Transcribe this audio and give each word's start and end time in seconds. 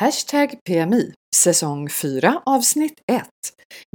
Hashtag 0.00 0.54
PMI, 0.64 1.12
säsong 1.36 1.90
4 1.90 2.42
avsnitt 2.46 2.94
1. 3.12 3.24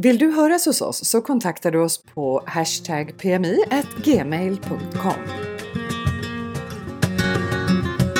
Vill 0.01 0.17
du 0.17 0.31
höras 0.31 0.65
hos 0.65 0.81
oss 0.81 1.09
så 1.09 1.21
kontaktar 1.21 1.71
du 1.71 1.79
oss 1.79 2.03
på 2.03 2.43
hashtag 2.45 3.17
pmi.gmail.com. 3.17 5.13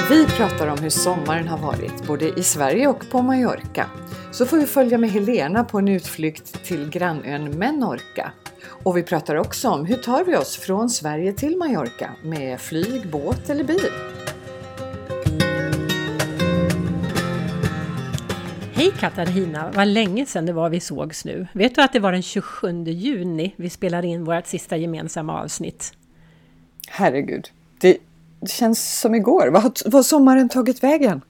Vi 0.10 0.26
pratar 0.26 0.68
om 0.68 0.78
hur 0.79 0.90
sommaren 0.90 1.48
har 1.48 1.58
varit 1.58 2.08
både 2.08 2.40
i 2.40 2.44
Sverige 2.44 2.88
och 2.88 3.10
på 3.12 3.21
Mallorca. 3.21 3.89
Så 4.31 4.45
får 4.45 4.57
vi 4.57 4.65
följa 4.65 4.97
med 4.97 5.09
Helena 5.09 5.63
på 5.63 5.79
en 5.79 5.88
utflykt 5.88 6.65
till 6.65 6.89
grannön 6.89 7.59
Menorca. 7.59 8.31
Och 8.83 8.97
vi 8.97 9.04
pratar 9.04 9.36
också 9.36 9.70
om 9.70 9.86
hur 9.86 9.97
tar 9.97 10.23
vi 10.23 10.36
oss 10.36 10.57
från 10.57 10.89
Sverige 10.89 11.33
till 11.33 11.57
Mallorca 11.57 12.11
med 12.23 12.61
flyg, 12.61 13.11
båt 13.11 13.49
eller 13.49 13.63
bil? 13.63 13.91
Hej 18.78 18.92
Katarina! 19.00 19.72
Vad 19.76 19.88
länge 19.88 20.26
sedan 20.26 20.45
det 20.45 20.54
var 20.54 20.70
vi 20.70 20.80
sågs 20.80 21.26
nu. 21.26 21.48
Vet 21.54 21.76
du 21.76 21.81
att 21.81 21.94
det 21.94 21.99
var 21.99 22.12
den 22.12 22.22
27 22.22 22.84
juni 22.84 23.54
vi 23.58 23.70
spelade 23.70 24.08
in 24.08 24.23
vårt 24.23 24.45
sista 24.45 24.77
gemensamma 24.77 25.41
avsnitt? 25.41 25.94
Herregud, 26.88 27.49
det 27.80 27.98
känns 28.49 28.99
som 28.99 29.16
igår. 29.16 29.48
Vad 29.48 29.63
har 29.94 30.04
sommaren 30.04 30.49
tagit 30.49 30.84
vägen? 30.84 31.22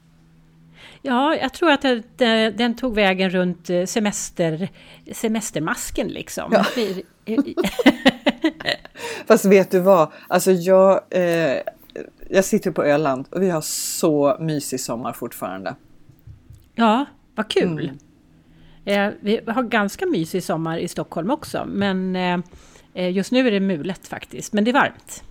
Ja, 1.01 1.35
jag 1.35 1.53
tror 1.53 1.71
att 1.71 1.81
det, 2.15 2.51
den 2.51 2.75
tog 2.75 2.95
vägen 2.95 3.29
runt 3.29 3.69
eh, 3.69 3.85
semester, 3.85 4.69
semestermasken 5.13 6.07
liksom. 6.07 6.51
Ja. 6.51 6.65
Fast 9.27 9.45
vet 9.45 9.71
du 9.71 9.79
vad? 9.79 10.11
Alltså 10.27 10.51
jag, 10.51 11.01
eh, 11.09 11.57
jag 12.29 12.45
sitter 12.45 12.71
på 12.71 12.83
Öland 12.83 13.25
och 13.31 13.41
vi 13.41 13.49
har 13.49 13.61
så 13.61 14.37
mysig 14.39 14.79
sommar 14.79 15.13
fortfarande. 15.13 15.75
Ja, 16.75 17.05
vad 17.35 17.47
kul! 17.47 17.85
Mm. 17.85 17.97
Eh, 18.85 19.13
vi 19.19 19.39
har 19.47 19.63
ganska 19.63 20.05
mysig 20.05 20.43
sommar 20.43 20.77
i 20.77 20.87
Stockholm 20.87 21.31
också, 21.31 21.65
men 21.67 22.15
eh, 22.15 22.39
eh, 22.93 23.11
just 23.11 23.31
nu 23.31 23.47
är 23.47 23.51
det 23.51 23.59
mulet 23.59 24.07
faktiskt. 24.07 24.53
Men 24.53 24.63
det 24.63 24.71
är 24.71 24.73
varmt. 24.73 25.23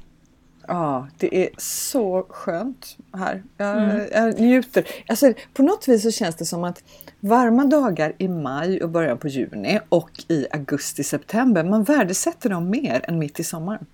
Ja, 0.69 1.09
det 1.19 1.45
är 1.45 1.49
så 1.59 2.27
skönt 2.29 2.97
här. 3.13 3.43
Jag, 3.57 3.83
mm. 3.83 4.07
jag 4.13 4.41
njuter. 4.41 4.85
Alltså, 5.07 5.33
på 5.55 5.63
något 5.63 5.89
vis 5.89 6.03
så 6.03 6.11
känns 6.11 6.37
det 6.37 6.45
som 6.45 6.65
att 6.65 6.85
varma 7.21 7.65
dagar 7.65 8.13
i 8.19 8.29
maj 8.29 8.83
och 8.83 8.91
början 8.91 9.19
på 9.19 9.29
juni 9.29 9.81
och 9.89 10.11
i 10.29 10.47
augusti-september, 10.51 11.65
man 11.65 11.85
värdesätter 11.85 12.51
dem 12.51 12.71
mer 12.71 13.05
än 13.09 13.19
mitt 13.19 13.41
i 13.41 13.45
sommaren. 13.45 13.87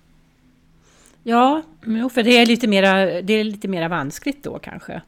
Ja, 1.23 1.61
för 2.13 2.23
det 2.23 2.37
är 2.37 2.45
lite 2.45 2.67
mera, 2.67 3.21
det 3.21 3.33
är 3.33 3.43
lite 3.43 3.67
mera 3.67 3.87
vanskligt 3.87 4.43
då 4.43 4.59
kanske. 4.59 5.01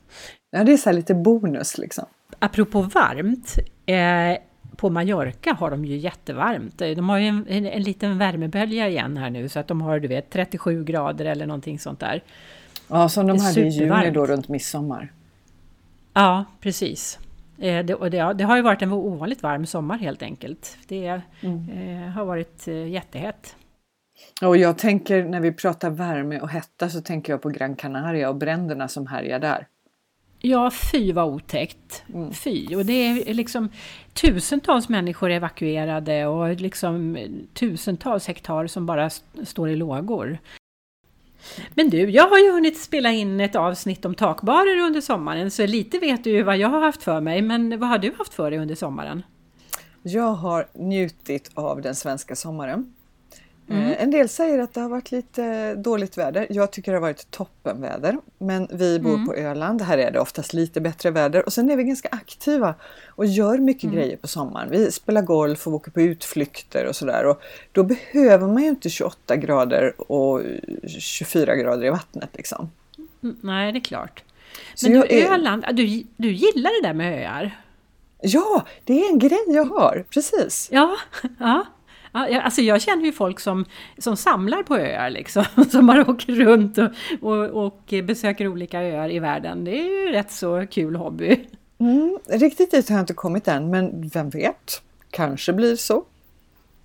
Ja, 0.51 0.63
det 0.63 0.73
är 0.73 0.77
så 0.77 0.91
lite 0.91 1.13
bonus 1.13 1.77
liksom. 1.77 2.05
Apropå 2.39 2.81
varmt, 2.81 3.57
eh, 3.85 4.37
på 4.77 4.89
Mallorca 4.89 5.53
har 5.53 5.71
de 5.71 5.85
ju 5.85 5.97
jättevarmt. 5.97 6.77
De 6.77 7.09
har 7.09 7.17
ju 7.17 7.27
en, 7.27 7.45
en, 7.49 7.65
en, 7.65 7.83
liten 7.83 8.17
värmebölja 8.17 8.87
igen 8.87 9.17
här 9.17 9.29
nu 9.29 9.49
så 9.49 9.59
att 9.59 9.67
de 9.67 9.81
har 9.81 9.99
du 9.99 10.07
vet 10.07 10.29
37 10.29 10.83
grader 10.83 11.25
eller 11.25 11.45
någonting 11.45 11.79
sånt 11.79 11.99
där. 11.99 12.23
Ja, 12.87 13.09
som 13.09 13.27
de 13.27 13.39
hade 13.39 13.61
i 13.61 13.67
juni 13.69 14.11
då 14.11 14.25
runt 14.25 14.47
midsommar. 14.47 15.11
Ja, 16.13 16.45
precis. 16.59 17.19
Eh, 17.57 17.85
det, 17.85 17.95
och 17.95 18.11
det, 18.11 18.33
det, 18.33 18.43
har 18.43 18.55
ju 18.55 18.61
varit 18.61 18.81
en 18.81 18.91
ovanligt 18.91 19.43
varm 19.43 19.65
sommar 19.65 19.97
helt 19.97 20.21
enkelt. 20.21 20.77
Det 20.87 21.21
mm. 21.41 21.69
eh, 21.69 22.09
har 22.09 22.25
varit 22.25 22.67
eh, 22.67 22.87
jättehett. 22.87 23.55
Och 24.41 24.57
jag 24.57 24.77
tänker 24.77 25.23
när 25.23 25.39
vi 25.39 25.51
pratar 25.51 25.89
värme 25.89 26.39
och 26.39 26.49
hetta 26.49 26.89
så 26.89 27.01
tänker 27.01 27.33
jag 27.33 27.41
på 27.41 27.49
Gran 27.49 27.75
Canaria 27.75 28.29
och 28.29 28.35
bränderna 28.35 28.87
som 28.87 29.07
härjar 29.07 29.39
där. 29.39 29.67
Ja, 30.45 30.71
fy 30.91 31.13
vad 31.13 31.25
otäckt. 31.25 32.03
Mm. 32.13 32.33
Fy. 32.33 32.75
Och 32.75 32.85
det 32.85 32.93
är 32.93 33.33
liksom 33.33 33.69
tusentals 34.13 34.89
människor 34.89 35.31
evakuerade 35.31 36.25
och 36.27 36.55
liksom 36.61 37.17
tusentals 37.53 38.27
hektar 38.27 38.67
som 38.67 38.85
bara 38.85 39.09
står 39.43 39.69
i 39.69 39.75
lågor. 39.75 40.37
Men 41.73 41.89
du, 41.89 42.09
jag 42.09 42.29
har 42.29 42.39
ju 42.39 42.51
hunnit 42.51 42.81
spela 42.81 43.11
in 43.11 43.39
ett 43.39 43.55
avsnitt 43.55 44.05
om 44.05 44.15
takbarer 44.15 44.79
under 44.79 45.01
sommaren, 45.01 45.51
så 45.51 45.65
lite 45.65 45.99
vet 45.99 46.23
du 46.23 46.29
ju 46.29 46.43
vad 46.43 46.57
jag 46.57 46.69
har 46.69 46.81
haft 46.81 47.03
för 47.03 47.21
mig. 47.21 47.41
Men 47.41 47.79
vad 47.79 47.89
har 47.89 47.97
du 47.97 48.13
haft 48.17 48.33
för 48.33 48.51
dig 48.51 48.59
under 48.59 48.75
sommaren? 48.75 49.23
Jag 50.01 50.33
har 50.33 50.67
njutit 50.73 51.51
av 51.53 51.81
den 51.81 51.95
svenska 51.95 52.35
sommaren. 52.35 52.93
Mm. 53.69 53.83
Eh, 53.83 54.03
en 54.03 54.11
del 54.11 54.29
säger 54.29 54.59
att 54.59 54.73
det 54.73 54.81
har 54.81 54.89
varit 54.89 55.11
lite 55.11 55.75
dåligt 55.75 56.17
väder. 56.17 56.47
Jag 56.49 56.71
tycker 56.71 56.91
det 56.91 56.97
har 56.97 57.01
varit 57.01 57.31
toppenväder. 57.31 58.17
Men 58.37 58.67
vi 58.71 58.99
bor 58.99 59.13
mm. 59.13 59.27
på 59.27 59.33
Öland. 59.35 59.81
Här 59.81 59.97
är 59.97 60.11
det 60.11 60.19
oftast 60.19 60.53
lite 60.53 60.81
bättre 60.81 61.11
väder. 61.11 61.45
Och 61.45 61.53
sen 61.53 61.69
är 61.69 61.77
vi 61.77 61.83
ganska 61.83 62.09
aktiva 62.11 62.75
och 63.07 63.25
gör 63.25 63.57
mycket 63.57 63.83
mm. 63.83 63.95
grejer 63.95 64.17
på 64.17 64.27
sommaren. 64.27 64.69
Vi 64.71 64.91
spelar 64.91 65.21
golf 65.21 65.67
och 65.67 65.73
åker 65.73 65.91
på 65.91 66.01
utflykter 66.01 66.85
och 66.85 66.95
sådär. 66.95 67.25
Och 67.25 67.41
då 67.71 67.83
behöver 67.83 68.47
man 68.47 68.63
ju 68.63 68.69
inte 68.69 68.89
28 68.89 69.35
grader 69.35 70.11
och 70.11 70.41
24 70.99 71.55
grader 71.55 71.85
i 71.85 71.89
vattnet 71.89 72.29
liksom. 72.33 72.71
Mm, 73.23 73.37
nej, 73.41 73.71
det 73.71 73.79
är 73.79 73.83
klart. 73.83 74.23
Men 74.83 74.91
du, 74.91 74.99
är... 74.99 75.33
Öland, 75.33 75.65
du, 75.71 76.03
du 76.17 76.31
gillar 76.31 76.81
det 76.81 76.87
där 76.87 76.93
med 76.93 77.25
öar? 77.25 77.57
Ja, 78.21 78.65
det 78.83 79.05
är 79.05 79.09
en 79.09 79.19
grej 79.19 79.43
jag 79.47 79.65
har, 79.65 80.05
precis. 80.09 80.69
Ja, 80.71 80.95
ja. 81.39 81.65
Alltså 82.13 82.61
jag 82.61 82.81
känner 82.81 83.05
ju 83.05 83.11
folk 83.11 83.39
som, 83.39 83.65
som 83.97 84.17
samlar 84.17 84.63
på 84.63 84.77
öar 84.77 85.09
liksom, 85.09 85.45
som 85.71 85.87
bara 85.87 86.01
åker 86.01 86.33
runt 86.33 86.77
och, 86.77 86.89
och, 87.21 87.65
och 87.65 87.93
besöker 88.03 88.47
olika 88.47 88.81
öar 88.81 89.11
i 89.11 89.19
världen. 89.19 89.63
Det 89.63 89.71
är 89.71 89.83
ju 89.83 90.11
rätt 90.11 90.31
så 90.31 90.67
kul 90.71 90.95
hobby. 90.95 91.39
Mm, 91.79 92.17
riktigt 92.29 92.71
dit 92.71 92.89
har 92.89 92.95
jag 92.95 93.03
inte 93.03 93.13
kommit 93.13 93.47
än, 93.47 93.69
men 93.69 94.09
vem 94.13 94.29
vet? 94.29 94.81
Kanske 95.09 95.53
blir 95.53 95.75
så. 95.75 96.03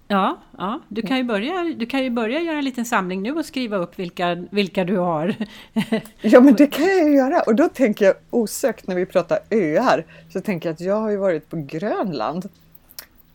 Ja, 0.08 0.38
ja. 0.58 0.80
Du, 0.88 1.02
kan 1.02 1.16
ju 1.16 1.24
börja, 1.24 1.74
du 1.76 1.86
kan 1.86 2.04
ju 2.04 2.10
börja 2.10 2.40
göra 2.40 2.58
en 2.58 2.64
liten 2.64 2.84
samling 2.84 3.22
nu 3.22 3.32
och 3.32 3.44
skriva 3.44 3.76
upp 3.76 3.98
vilka, 3.98 4.46
vilka 4.50 4.84
du 4.84 4.96
har. 4.96 5.34
ja, 6.20 6.40
men 6.40 6.54
det 6.54 6.66
kan 6.66 6.86
jag 6.86 7.08
ju 7.08 7.16
göra. 7.16 7.40
Och 7.40 7.54
då 7.54 7.68
tänker 7.68 8.04
jag 8.04 8.14
osökt 8.30 8.86
när 8.86 8.94
vi 8.94 9.06
pratar 9.06 9.38
öar, 9.50 10.04
så 10.32 10.40
tänker 10.40 10.68
jag 10.68 10.74
att 10.74 10.80
jag 10.80 10.94
har 10.94 11.10
ju 11.10 11.16
varit 11.16 11.50
på 11.50 11.56
Grönland. 11.56 12.48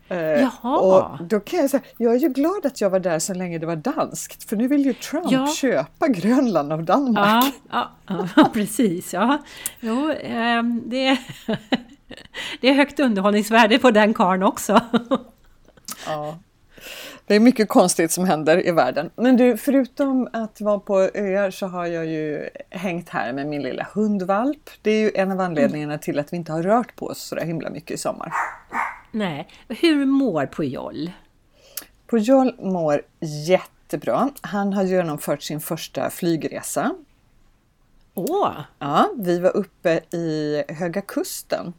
Eh, 0.09 0.17
Jaha. 0.17 0.77
Och 0.77 1.23
då 1.23 1.39
kan 1.39 1.59
jag 1.59 1.69
säga, 1.69 1.83
jag 1.97 2.15
är 2.15 2.19
ju 2.19 2.29
glad 2.29 2.65
att 2.65 2.81
jag 2.81 2.89
var 2.89 2.99
där 2.99 3.19
så 3.19 3.33
länge 3.33 3.57
det 3.59 3.65
var 3.65 3.75
danskt, 3.75 4.49
för 4.49 4.55
nu 4.55 4.67
vill 4.67 4.85
ju 4.85 4.93
Trump 4.93 5.31
ja. 5.31 5.47
köpa 5.47 6.07
Grönland 6.07 6.73
av 6.73 6.83
Danmark. 6.83 7.53
Ja, 7.71 7.91
ja, 8.07 8.27
ja 8.35 8.49
precis. 8.53 9.13
Ja. 9.13 9.37
Jo, 9.79 10.11
eh, 10.11 10.63
det, 10.63 11.17
det 12.61 12.69
är 12.69 12.73
högt 12.73 12.99
underhållningsvärde 12.99 13.79
på 13.79 13.91
den 13.91 14.13
karn 14.13 14.43
också. 14.43 14.79
Ja. 16.07 16.37
Det 17.25 17.35
är 17.35 17.39
mycket 17.39 17.69
konstigt 17.69 18.11
som 18.11 18.25
händer 18.25 18.67
i 18.67 18.71
världen. 18.71 19.09
Men 19.15 19.37
du, 19.37 19.57
förutom 19.57 20.29
att 20.33 20.61
vara 20.61 20.79
på 20.79 20.99
öar 20.99 21.51
så 21.51 21.67
har 21.67 21.85
jag 21.85 22.05
ju 22.05 22.49
hängt 22.69 23.09
här 23.09 23.33
med 23.33 23.47
min 23.47 23.61
lilla 23.61 23.87
hundvalp. 23.93 24.69
Det 24.81 24.91
är 24.91 24.99
ju 24.99 25.11
en 25.15 25.31
av 25.31 25.39
anledningarna 25.39 25.97
till 25.97 26.19
att 26.19 26.33
vi 26.33 26.37
inte 26.37 26.51
har 26.51 26.63
rört 26.63 26.95
på 26.95 27.05
oss 27.05 27.21
så 27.21 27.35
himla 27.35 27.69
mycket 27.69 27.91
i 27.91 27.97
sommar. 27.97 28.33
Nej. 29.13 29.47
Hur 29.67 30.05
mår 30.05 30.45
Pujol? 30.45 31.11
Pujol 32.07 32.55
mår 32.59 33.01
jättebra. 33.19 34.29
Han 34.41 34.73
har 34.73 34.83
genomfört 34.83 35.41
sin 35.41 35.59
första 35.59 36.09
flygresa. 36.09 36.95
Åh! 38.13 38.51
Ja, 38.79 39.09
vi 39.17 39.39
var 39.39 39.57
uppe 39.57 39.99
i 40.11 40.63
Höga 40.69 41.01
Kusten 41.01 41.73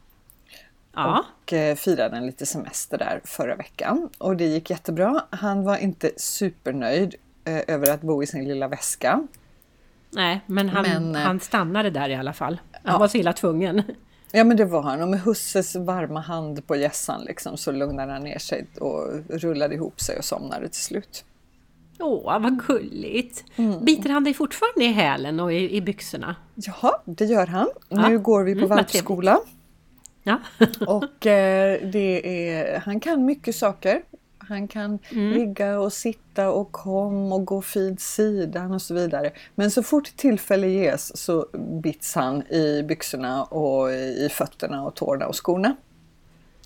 ja. 0.93 1.25
och 1.43 1.53
eh, 1.53 1.75
firade 1.75 2.17
en 2.17 2.25
lite 2.25 2.45
semester 2.45 2.97
där 2.97 3.21
förra 3.23 3.55
veckan. 3.55 4.09
Och 4.17 4.37
det 4.37 4.45
gick 4.45 4.69
jättebra. 4.69 5.25
Han 5.29 5.63
var 5.63 5.77
inte 5.77 6.11
supernöjd 6.17 7.15
eh, 7.45 7.61
över 7.67 7.93
att 7.93 8.01
bo 8.01 8.23
i 8.23 8.27
sin 8.27 8.47
lilla 8.47 8.67
väska. 8.67 9.27
Nej, 10.09 10.41
men 10.45 10.69
han, 10.69 10.83
men, 10.83 11.15
eh, 11.15 11.21
han 11.21 11.39
stannade 11.39 11.89
där 11.89 12.09
i 12.09 12.15
alla 12.15 12.33
fall. 12.33 12.59
Han 12.71 12.93
ja. 12.93 12.97
var 12.97 13.07
så 13.07 13.17
illa 13.17 13.33
tvungen. 13.33 13.83
Ja 14.35 14.43
men 14.43 14.57
det 14.57 14.65
var 14.65 14.81
han 14.81 15.01
och 15.01 15.07
med 15.07 15.21
husses 15.21 15.75
varma 15.75 16.19
hand 16.19 16.67
på 16.67 16.75
gässan 16.75 17.23
liksom, 17.23 17.57
så 17.57 17.71
lugnade 17.71 18.11
han 18.11 18.23
ner 18.23 18.39
sig 18.39 18.65
och 18.79 19.09
rullade 19.29 19.75
ihop 19.75 20.01
sig 20.01 20.17
och 20.17 20.25
somnade 20.25 20.67
till 20.67 20.81
slut. 20.81 21.25
Åh, 21.99 22.39
vad 22.41 22.67
gulligt! 22.67 23.43
Mm. 23.55 23.85
Biter 23.85 24.09
han 24.09 24.23
dig 24.23 24.33
fortfarande 24.33 24.83
i 24.83 24.87
hälen 24.87 25.39
och 25.39 25.53
i, 25.53 25.75
i 25.75 25.81
byxorna? 25.81 26.35
Ja, 26.55 27.03
det 27.05 27.25
gör 27.25 27.47
han. 27.47 27.67
Ja. 27.89 28.09
Nu 28.09 28.19
går 28.19 28.43
vi 28.43 28.53
på 28.53 28.65
mm, 28.65 28.69
valpskola. 28.69 29.39
Ja. 30.23 30.39
och 30.87 31.25
eh, 31.25 31.89
det 31.91 32.49
är, 32.49 32.79
han 32.79 32.99
kan 32.99 33.25
mycket 33.25 33.55
saker. 33.55 34.01
Han 34.49 34.67
kan 34.67 34.99
mm. 35.09 35.33
ligga 35.33 35.79
och 35.79 35.93
sitta 35.93 36.49
och 36.49 36.71
kom 36.71 37.33
och 37.33 37.45
gå 37.45 37.61
fint 37.61 38.01
sidan 38.01 38.71
och 38.71 38.81
så 38.81 38.93
vidare. 38.93 39.31
Men 39.55 39.71
så 39.71 39.83
fort 39.83 40.15
tillfälle 40.15 40.67
ges 40.67 41.17
så 41.17 41.47
bits 41.83 42.15
han 42.15 42.47
i 42.47 42.83
byxorna 42.83 43.43
och 43.43 43.91
i 43.91 44.29
fötterna 44.31 44.83
och 44.83 44.95
tårna 44.95 45.27
och 45.27 45.45
skorna. 45.45 45.75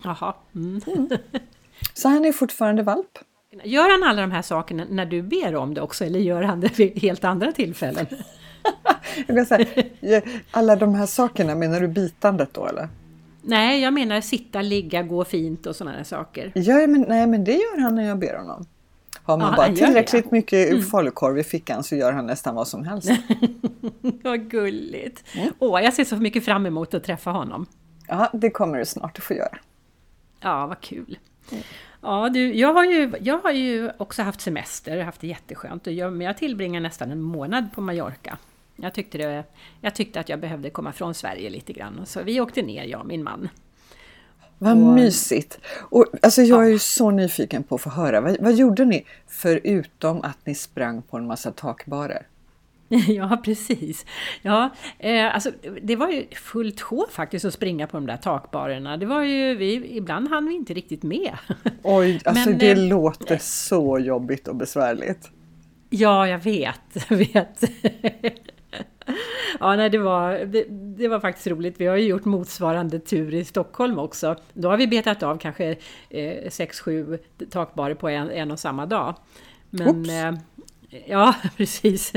Jaha. 0.03 0.33
Mm. 0.55 0.81
Mm. 0.87 1.09
Så 1.93 2.07
han 2.09 2.25
är 2.25 2.31
fortfarande 2.31 2.83
valp. 2.83 3.19
Gör 3.63 3.91
han 3.91 4.09
alla 4.09 4.21
de 4.21 4.31
här 4.31 4.41
sakerna 4.41 4.85
när 4.89 5.05
du 5.05 5.21
ber 5.21 5.55
om 5.55 5.73
det 5.73 5.81
också 5.81 6.05
eller 6.05 6.19
gör 6.19 6.41
han 6.41 6.59
det 6.59 6.79
vid 6.79 6.99
helt 6.99 7.23
andra 7.23 7.51
tillfällen? 7.51 8.05
Jag 9.27 9.47
säga, 9.47 10.21
alla 10.51 10.75
de 10.75 10.95
här 10.95 11.05
sakerna, 11.05 11.55
menar 11.55 11.81
du 11.81 11.87
bitandet 11.87 12.53
då 12.53 12.65
eller? 12.65 12.87
Nej, 13.49 13.81
jag 13.81 13.93
menar 13.93 14.21
sitta, 14.21 14.61
ligga, 14.61 15.03
gå 15.03 15.25
fint 15.25 15.65
och 15.65 15.75
sådana 15.75 16.03
saker. 16.03 16.51
Ja, 16.55 16.87
men, 16.87 17.05
nej, 17.07 17.27
men 17.27 17.43
det 17.43 17.53
gör 17.53 17.81
han 17.81 17.95
när 17.95 18.03
jag 18.07 18.19
ber 18.19 18.37
honom. 18.37 18.65
Har 19.23 19.37
man 19.37 19.49
Ja, 19.51 19.55
bara 19.57 19.67
det, 19.67 19.75
tillräckligt 19.75 20.25
ja. 20.25 20.29
mycket 20.31 20.69
Mm. 20.71 20.83
falukorv 20.83 21.37
i 21.37 21.43
fickan 21.43 21.83
så 21.83 21.95
gör 21.95 22.11
han 22.11 22.25
nästan 22.25 22.55
vad 22.55 22.67
som 22.67 22.83
helst. 22.83 23.09
Vad 24.23 24.49
gulligt! 24.49 25.23
Mm. 25.35 25.53
Åh, 25.59 25.83
jag 25.83 25.93
ser 25.93 26.03
så 26.03 26.15
mycket 26.15 26.45
fram 26.45 26.65
emot 26.65 26.93
att 26.93 27.03
träffa 27.03 27.31
honom. 27.31 27.65
Ja, 28.07 28.29
det 28.33 28.49
kommer 28.49 28.77
du 28.77 28.85
snart 28.85 29.17
att 29.17 29.23
få 29.23 29.33
göra. 29.33 29.57
Ja, 30.41 30.67
vad 30.67 30.81
kul! 30.81 31.17
Ja, 32.01 32.29
du, 32.29 32.53
jag, 32.53 32.73
har 32.73 32.85
ju, 32.85 33.11
jag 33.21 33.39
har 33.39 33.51
ju 33.51 33.91
också 33.97 34.23
haft 34.23 34.41
semester, 34.41 35.01
haft 35.03 35.21
det 35.21 35.27
jätteskönt. 35.27 35.85
Men 35.85 36.21
jag 36.21 36.37
tillbringar 36.37 36.81
nästan 36.81 37.11
en 37.11 37.21
månad 37.21 37.65
på 37.75 37.81
Mallorca. 37.81 38.37
Jag 38.81 38.93
tyckte, 38.93 39.17
det, 39.17 39.43
jag 39.81 39.95
tyckte 39.95 40.19
att 40.19 40.29
jag 40.29 40.39
behövde 40.39 40.69
komma 40.69 40.91
från 40.91 41.13
Sverige 41.13 41.49
lite 41.49 41.73
grann. 41.73 42.05
Så 42.05 42.23
vi 42.23 42.41
åkte 42.41 42.61
ner, 42.61 42.83
jag 42.83 42.99
och 43.01 43.07
min 43.07 43.23
man. 43.23 43.49
Vad 44.57 44.71
Och- 44.71 44.77
mysigt! 44.77 45.59
Och, 45.79 46.05
alltså, 46.21 46.41
jag 46.41 46.65
är 46.65 46.69
ju 46.69 46.79
så 46.79 47.11
nyfiken 47.11 47.63
på 47.63 47.75
att 47.75 47.81
få 47.81 47.89
höra. 47.89 48.21
Vad, 48.21 48.37
vad 48.39 48.53
gjorde 48.53 48.85
ni 48.85 49.05
förutom 49.27 50.21
att 50.21 50.45
ni 50.45 50.55
sprang 50.55 51.01
på 51.01 51.17
en 51.17 51.27
massa 51.27 51.51
takbarer? 51.51 52.27
Ja, 53.07 53.41
precis. 53.45 54.05
Ja, 54.41 54.69
eh, 54.99 55.35
alltså, 55.35 55.51
det 55.81 55.95
var 55.95 56.09
ju 56.09 56.25
fullt 56.35 56.81
sjå 56.81 57.07
faktiskt 57.11 57.45
att 57.45 57.53
springa 57.53 57.87
på 57.87 57.97
de 57.97 58.05
där 58.05 58.17
takbarerna. 58.17 58.97
Det 58.97 59.05
var 59.05 59.23
ju, 59.23 59.55
vi, 59.55 59.97
ibland 59.97 60.29
hann 60.29 60.45
vi 60.45 60.55
inte 60.55 60.73
riktigt 60.73 61.03
med. 61.03 61.37
Oj, 61.83 62.21
alltså 62.25 62.49
Men, 62.49 62.59
det 62.59 62.71
eh, 62.71 62.77
låter 62.87 63.37
så 63.41 63.99
jobbigt 63.99 64.47
och 64.47 64.55
besvärligt. 64.55 65.29
Ja, 65.89 66.27
jag 66.27 66.39
vet, 66.39 66.79
vet. 67.09 67.63
Ja, 69.59 69.75
nej, 69.75 69.89
det, 69.89 69.97
var, 69.97 70.45
det, 70.45 70.65
det 70.69 71.07
var 71.07 71.19
faktiskt 71.19 71.47
roligt. 71.47 71.75
Vi 71.77 71.85
har 71.85 71.95
ju 71.95 72.07
gjort 72.07 72.25
motsvarande 72.25 72.99
tur 72.99 73.33
i 73.33 73.45
Stockholm 73.45 73.99
också. 73.99 74.35
Då 74.53 74.69
har 74.69 74.77
vi 74.77 74.87
betat 74.87 75.23
av 75.23 75.37
kanske 75.37 75.75
eh, 76.09 76.49
sex, 76.49 76.79
sju 76.79 77.17
takbarer 77.49 77.95
på 77.95 78.09
en, 78.09 78.29
en 78.29 78.51
och 78.51 78.59
samma 78.59 78.85
dag. 78.85 79.15
Men, 79.69 80.09
eh, 80.09 80.39
ja, 81.05 81.35
precis. 81.57 82.13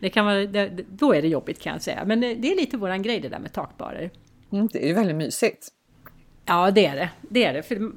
Det 0.00 0.10
kan 0.10 0.26
vara, 0.26 0.46
det, 0.46 0.68
då 0.88 1.14
är 1.14 1.22
det 1.22 1.28
jobbigt 1.28 1.60
kan 1.60 1.72
jag 1.72 1.82
säga. 1.82 2.04
Men 2.04 2.22
eh, 2.22 2.36
det 2.38 2.52
är 2.52 2.56
lite 2.56 2.76
våran 2.76 3.02
grej 3.02 3.20
det 3.20 3.28
där 3.28 3.38
med 3.38 3.52
takbarer. 3.52 4.10
Mm, 4.52 4.68
det 4.72 4.84
är 4.84 4.88
ju 4.88 4.94
väldigt 4.94 5.16
mysigt. 5.16 5.68
Ja, 6.46 6.70
det 6.70 6.86
är 6.86 6.96
det. 6.96 7.10
Det 7.20 7.44
är 7.44 7.54
det. 7.54 7.62
För, 7.62 7.92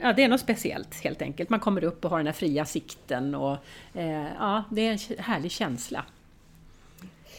ja, 0.00 0.12
det 0.12 0.24
är 0.24 0.28
något 0.28 0.40
speciellt 0.40 1.04
helt 1.04 1.22
enkelt. 1.22 1.50
Man 1.50 1.60
kommer 1.60 1.84
upp 1.84 2.04
och 2.04 2.10
har 2.10 2.18
den 2.18 2.26
här 2.26 2.32
fria 2.32 2.64
sikten 2.64 3.34
och 3.34 3.56
eh, 3.94 4.26
ja, 4.38 4.64
det 4.70 4.86
är 4.86 4.92
en 4.92 5.16
härlig 5.18 5.50
känsla. 5.50 6.04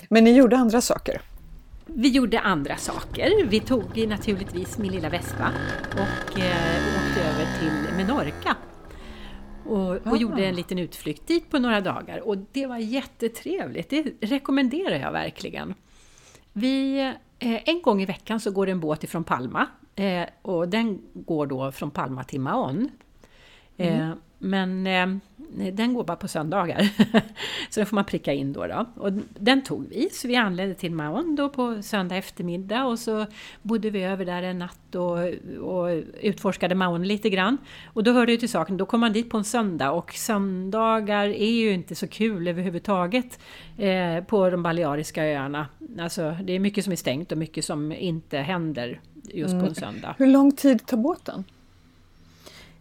Men 0.10 0.24
ni 0.24 0.36
gjorde 0.36 0.58
andra 0.58 0.82
saker? 0.82 1.22
Vi 1.86 2.10
gjorde 2.10 2.40
andra 2.40 2.78
saker. 2.78 3.46
Vi 3.46 3.60
tog 3.60 4.08
naturligtvis 4.08 4.78
min 4.78 4.92
lilla 4.92 5.10
vespa 5.10 5.50
och 5.94 6.40
eh, 6.40 6.82
åkte 6.98 7.22
över 7.24 7.48
till 7.60 7.96
Menorca. 7.98 8.56
Och, 9.66 9.90
och 9.90 10.08
Ah. 10.08 10.16
gjorde 10.16 10.46
en 10.46 10.56
liten 10.56 10.80
utflykt 10.80 11.28
dit 11.28 11.50
på 11.50 11.60
några 11.60 11.82
dagar 11.82 12.28
och 12.28 12.38
det 12.52 12.66
var 12.68 12.78
jättetrevligt. 12.78 13.90
Det 13.90 14.04
rekommenderar 14.22 14.96
jag 15.00 15.12
verkligen. 15.12 15.74
Vi, 16.54 17.00
eh, 17.40 17.70
en 17.70 17.82
gång 17.82 18.02
i 18.02 18.06
veckan 18.06 18.40
så 18.40 18.52
går 18.52 18.66
det 18.66 18.72
en 18.72 18.80
båt 18.80 19.04
ifrån 19.04 19.24
Palma 19.24 19.68
eh, 19.96 20.24
och 20.42 20.68
den 20.70 21.02
går 21.14 21.48
då 21.48 21.72
från 21.72 21.92
Palma 21.92 22.24
till 22.24 22.40
Mahon. 22.40 22.90
Eh, 23.84 24.12
men 24.44 24.88
eh, 24.88 25.08
den 25.74 25.94
går 25.94 26.04
bara 26.04 26.18
på 26.18 26.28
söndagar. 26.28 26.90
så 27.70 27.80
den 27.80 27.86
får 27.86 27.96
man 27.96 28.06
pricka 28.06 28.34
in 28.34 28.54
då, 28.54 28.68
då. 28.68 28.86
Och 28.96 29.12
den 29.40 29.62
tog 29.62 29.88
vi, 29.90 30.10
så 30.12 30.28
vi 30.28 30.36
anlände 30.36 30.76
till 30.76 30.92
Mahon 30.92 31.36
då 31.36 31.50
på 31.50 31.82
söndag 31.82 32.16
eftermiddag 32.16 32.86
och 32.86 33.00
så 33.00 33.26
bodde 33.62 33.90
vi 33.90 34.04
över 34.04 34.26
där 34.26 34.44
en 34.44 34.60
natt 34.60 34.96
och, 34.96 35.18
och 35.60 36.04
utforskade 36.22 36.76
Mahon 36.76 37.08
lite 37.08 37.30
grann. 37.30 37.58
Och 37.86 38.04
då 38.04 38.12
hörde 38.12 38.32
det 38.32 38.38
till 38.38 38.50
saken, 38.50 38.78
då 38.78 38.86
kom 38.86 39.00
man 39.00 39.14
dit 39.14 39.30
på 39.30 39.38
en 39.38 39.44
söndag 39.44 39.92
och 39.92 40.14
söndagar 40.14 41.28
är 41.28 41.52
ju 41.52 41.72
inte 41.72 41.96
så 41.96 42.08
kul 42.08 42.48
överhuvudtaget 42.48 43.40
eh, 43.78 44.24
på 44.24 44.50
de 44.50 44.64
Baleariska 44.64 45.26
öarna. 45.26 45.68
Alltså 46.00 46.38
det 46.44 46.54
är 46.54 46.60
mycket 46.60 46.84
som 46.84 46.92
är 46.92 46.98
stängt 46.98 47.32
och 47.32 47.38
mycket 47.38 47.66
som 47.66 47.92
inte 47.92 48.38
händer 48.38 49.02
just 49.24 49.60
på 49.60 49.66
en 49.66 49.76
söndag. 49.76 50.16
Hur 50.18 50.28
lång 50.28 50.52
tid 50.52 50.86
tar 50.86 50.98
båten? 50.98 51.44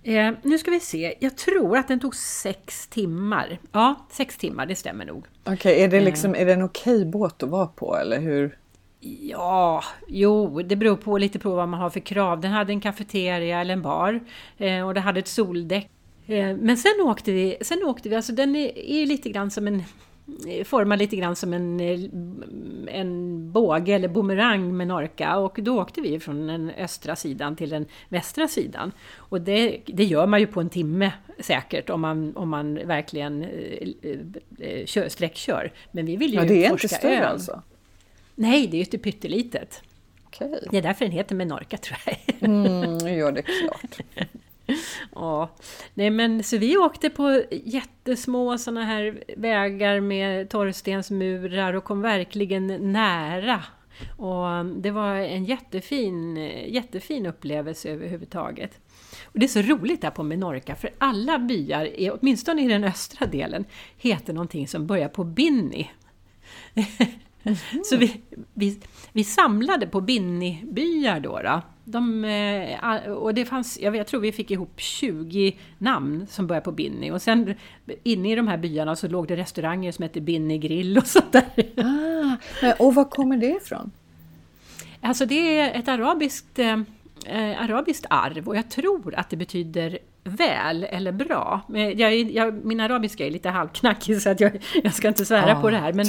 Eh, 0.02 0.32
nu 0.42 0.58
ska 0.58 0.70
vi 0.70 0.80
se, 0.80 1.14
jag 1.20 1.36
tror 1.36 1.76
att 1.76 1.88
den 1.88 2.00
tog 2.00 2.14
sex 2.16 2.86
timmar. 2.88 3.58
Ja, 3.72 4.06
sex 4.10 4.36
timmar, 4.36 4.66
det 4.66 4.74
stämmer 4.76 5.04
nog. 5.04 5.24
Okej, 5.44 5.80
är, 5.80 5.84
Eh. 5.84 5.90
det 5.90 6.00
liksom, 6.00 6.34
är 6.34 6.46
det 6.46 6.52
en 6.52 6.62
okej 6.62 7.04
båt 7.04 7.42
att 7.42 7.48
vara 7.48 7.66
på 7.66 7.96
eller 7.96 8.20
hur? 8.20 8.56
Ja, 9.20 9.84
jo, 10.08 10.62
det 10.62 10.76
beror 10.76 10.96
på 10.96 11.18
lite 11.18 11.38
på 11.38 11.50
vad 11.54 11.68
man 11.68 11.80
har 11.80 11.90
för 11.90 12.00
krav. 12.00 12.40
Den 12.40 12.50
hade 12.52 12.72
en 12.72 12.80
kafeteria 12.80 13.60
eller 13.60 13.72
en 13.74 13.82
bar 13.82 14.20
eh, 14.58 14.86
och 14.86 14.94
det 14.94 15.00
hade 15.00 15.18
ett 15.20 15.28
soldäck. 15.28 15.90
Eh, 16.26 16.56
men 16.56 16.76
sen 16.76 16.92
åkte 17.02 17.32
vi, 17.32 17.56
sen 17.60 17.82
åkte 17.84 18.08
vi, 18.08 18.16
alltså 18.16 18.32
den 18.32 18.56
är, 18.56 18.78
är 18.78 19.06
lite 19.06 19.30
grann 19.30 19.50
som 19.50 19.66
en 19.66 19.74
eh, 19.74 19.84
formad 20.64 20.98
lite 20.98 21.16
grann 21.16 21.36
som 21.36 21.52
en, 21.52 21.80
eh, 21.80 22.00
en 23.00 23.52
båge 23.52 23.92
eller 23.94 24.08
bumerang 24.08 24.76
med 24.76 24.86
Norka 24.86 25.36
och 25.36 25.58
då 25.62 25.80
åkte 25.80 26.00
vi 26.00 26.20
från 26.20 26.46
den 26.46 26.70
östra 26.70 27.16
sidan 27.16 27.56
till 27.56 27.70
den 27.70 27.86
västra 28.08 28.48
sidan. 28.48 28.92
Och 29.16 29.40
det, 29.40 29.80
det 29.86 30.04
gör 30.04 30.26
man 30.26 30.40
ju 30.40 30.46
på 30.46 30.60
en 30.60 30.70
timme 30.70 31.12
säkert 31.38 31.90
om 31.90 32.00
man, 32.00 32.36
om 32.36 32.48
man 32.48 32.74
verkligen 32.74 33.42
eh, 33.42 33.88
eh, 34.58 34.86
kör, 34.86 35.08
sträckkör. 35.08 35.72
Men 35.92 36.06
vi 36.06 36.16
vill 36.16 36.30
ju 36.32 36.36
Ja, 36.38 36.44
det 36.44 36.64
är 36.64 36.72
inte 36.72 36.88
större 36.88 37.16
ön. 37.16 37.24
alltså? 37.24 37.62
Nej, 38.34 38.66
det 38.66 38.80
är 38.80 38.92
ju 38.92 38.98
pyttelitet. 38.98 39.82
Okej, 40.26 40.58
Det 40.70 40.78
är 40.78 40.82
därför 40.82 41.04
den 41.04 41.12
heter 41.12 41.34
Menorca 41.34 41.76
tror 41.76 41.98
jag. 42.06 42.48
mm, 42.50 43.18
gör 43.18 43.32
det 43.32 43.42
klart. 43.42 44.00
ja. 45.14 45.50
Nej 45.94 46.10
men 46.10 46.42
så 46.42 46.58
vi 46.58 46.76
åkte 46.76 47.10
på 47.10 47.42
jättesmå 47.50 48.58
sådana 48.58 48.84
här 48.84 49.24
vägar 49.36 50.00
med 50.00 50.50
torrstensmurar 50.50 51.74
och 51.74 51.84
kom 51.84 52.00
verkligen 52.00 52.92
nära. 52.92 53.62
Och 54.16 54.44
um, 54.44 54.82
det 54.82 54.90
var 54.90 55.14
en 55.14 55.44
jättefin, 55.44 56.36
jättefin 56.66 57.26
upplevelse 57.26 57.90
överhuvudtaget. 57.90 58.80
Och 59.24 59.38
det 59.38 59.46
är 59.46 59.48
så 59.48 59.62
roligt 59.62 60.00
där 60.00 60.10
på 60.10 60.22
Menorca 60.22 60.74
för 60.74 60.90
alla 60.98 61.38
byar, 61.38 61.84
är, 61.84 62.18
åtminstone 62.20 62.64
i 62.64 62.68
den 62.68 62.84
östra 62.84 63.26
delen, 63.26 63.64
heter 63.96 64.32
någonting 64.32 64.68
som 64.68 64.86
börjar 64.86 65.08
på 65.08 65.24
Binni. 65.24 65.90
Så 67.84 67.96
vi, 67.96 68.20
vi, 68.54 68.80
vi 69.12 69.24
samlade 69.24 69.86
på 69.86 70.00
Binni-byar 70.00 71.20
då. 71.20 71.40
då. 71.42 71.62
De, 71.90 72.24
eh, 72.24 73.10
och 73.12 73.34
det 73.34 73.44
fanns, 73.44 73.78
jag, 73.80 74.06
tror 74.06 74.20
vi 74.20 74.32
fick 74.32 74.50
ihop 74.50 74.80
20 74.80 75.56
namn 75.78 76.26
som 76.30 76.46
började 76.46 76.64
på 76.64 76.72
Binni. 76.72 77.10
Och 77.10 77.22
sen 77.22 77.54
inne 78.02 78.32
i 78.32 78.34
de 78.34 78.48
här 78.48 78.56
byarna 78.56 78.96
så 78.96 79.08
låg 79.08 79.28
det 79.28 79.36
restauranger 79.36 79.92
som 79.92 80.02
hette 80.02 80.20
Binni 80.20 80.58
Grill 80.58 80.98
och 80.98 81.06
sånt 81.06 81.32
där. 81.32 81.44
Ah, 81.76 82.72
och 82.78 82.94
var 82.94 83.04
kommer 83.04 83.36
det 83.36 83.56
ifrån? 83.62 83.90
Alltså 85.00 85.26
det 85.26 85.58
är 85.58 85.78
ett 85.78 85.88
arabiskt, 85.88 86.58
eh, 86.58 86.78
eh, 87.26 87.62
arabiskt 87.62 88.06
arv 88.10 88.48
och 88.48 88.56
jag 88.56 88.70
tror 88.70 89.14
att 89.14 89.30
det 89.30 89.36
betyder 89.36 89.98
väl 90.24 90.84
eller 90.84 91.12
bra. 91.12 91.60
Jag, 91.96 92.14
jag, 92.14 92.64
min 92.64 92.80
arabiska 92.80 93.26
är 93.26 93.30
lite 93.30 93.48
halvknackig 93.48 94.22
så 94.22 94.30
att 94.30 94.40
jag, 94.40 94.64
jag 94.82 94.94
ska 94.94 95.08
inte 95.08 95.24
svära 95.24 95.58
Ah, 95.58 95.60
på 95.60 95.70
det 95.70 95.76
här. 95.76 95.92
Men 95.92 96.06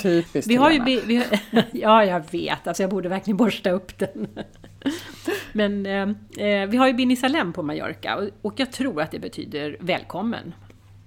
vi 0.48 0.56
har 0.56 0.72
ju, 0.72 0.84
vi, 0.84 1.02
vi, 1.06 1.24
ja, 1.72 2.06
jag 2.06 2.32
vet. 2.32 2.68
Alltså 2.68 2.84
jag 2.84 2.90
borde 2.90 3.10
verkligen 3.10 3.38
borsta 3.38 3.72
upp 3.72 4.00
den. 4.00 4.28
Men 5.54 5.86
eh, 5.86 6.48
eh, 6.48 6.70
vi 6.70 6.78
har 6.78 6.88
ju 6.88 6.94
Bini 6.94 7.16
Salem 7.16 7.54
på 7.54 7.64
Mallorca 7.64 8.16
och, 8.16 8.30
och 8.42 8.54
jag 8.60 8.72
tror 8.72 9.02
att 9.02 9.12
det 9.12 9.20
betyder 9.20 9.78
välkommen. 9.80 10.54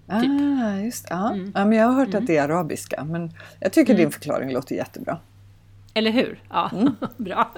Ah, 0.06 0.76
just 0.76 1.06
ja. 1.10 1.32
Mm. 1.32 1.52
ja. 1.54 1.64
men 1.64 1.78
Jag 1.78 1.86
har 1.86 1.94
hört 1.94 2.14
att 2.14 2.26
det 2.26 2.36
är 2.36 2.44
arabiska, 2.44 3.04
men 3.04 3.32
jag 3.60 3.72
tycker 3.72 3.94
din 3.94 4.10
förklaring 4.10 4.52
låter 4.52 4.74
jättebra. 4.74 5.18
Eller 5.94 6.10
hur? 6.10 6.42
Ja, 6.50 6.70
bra. 7.16 7.54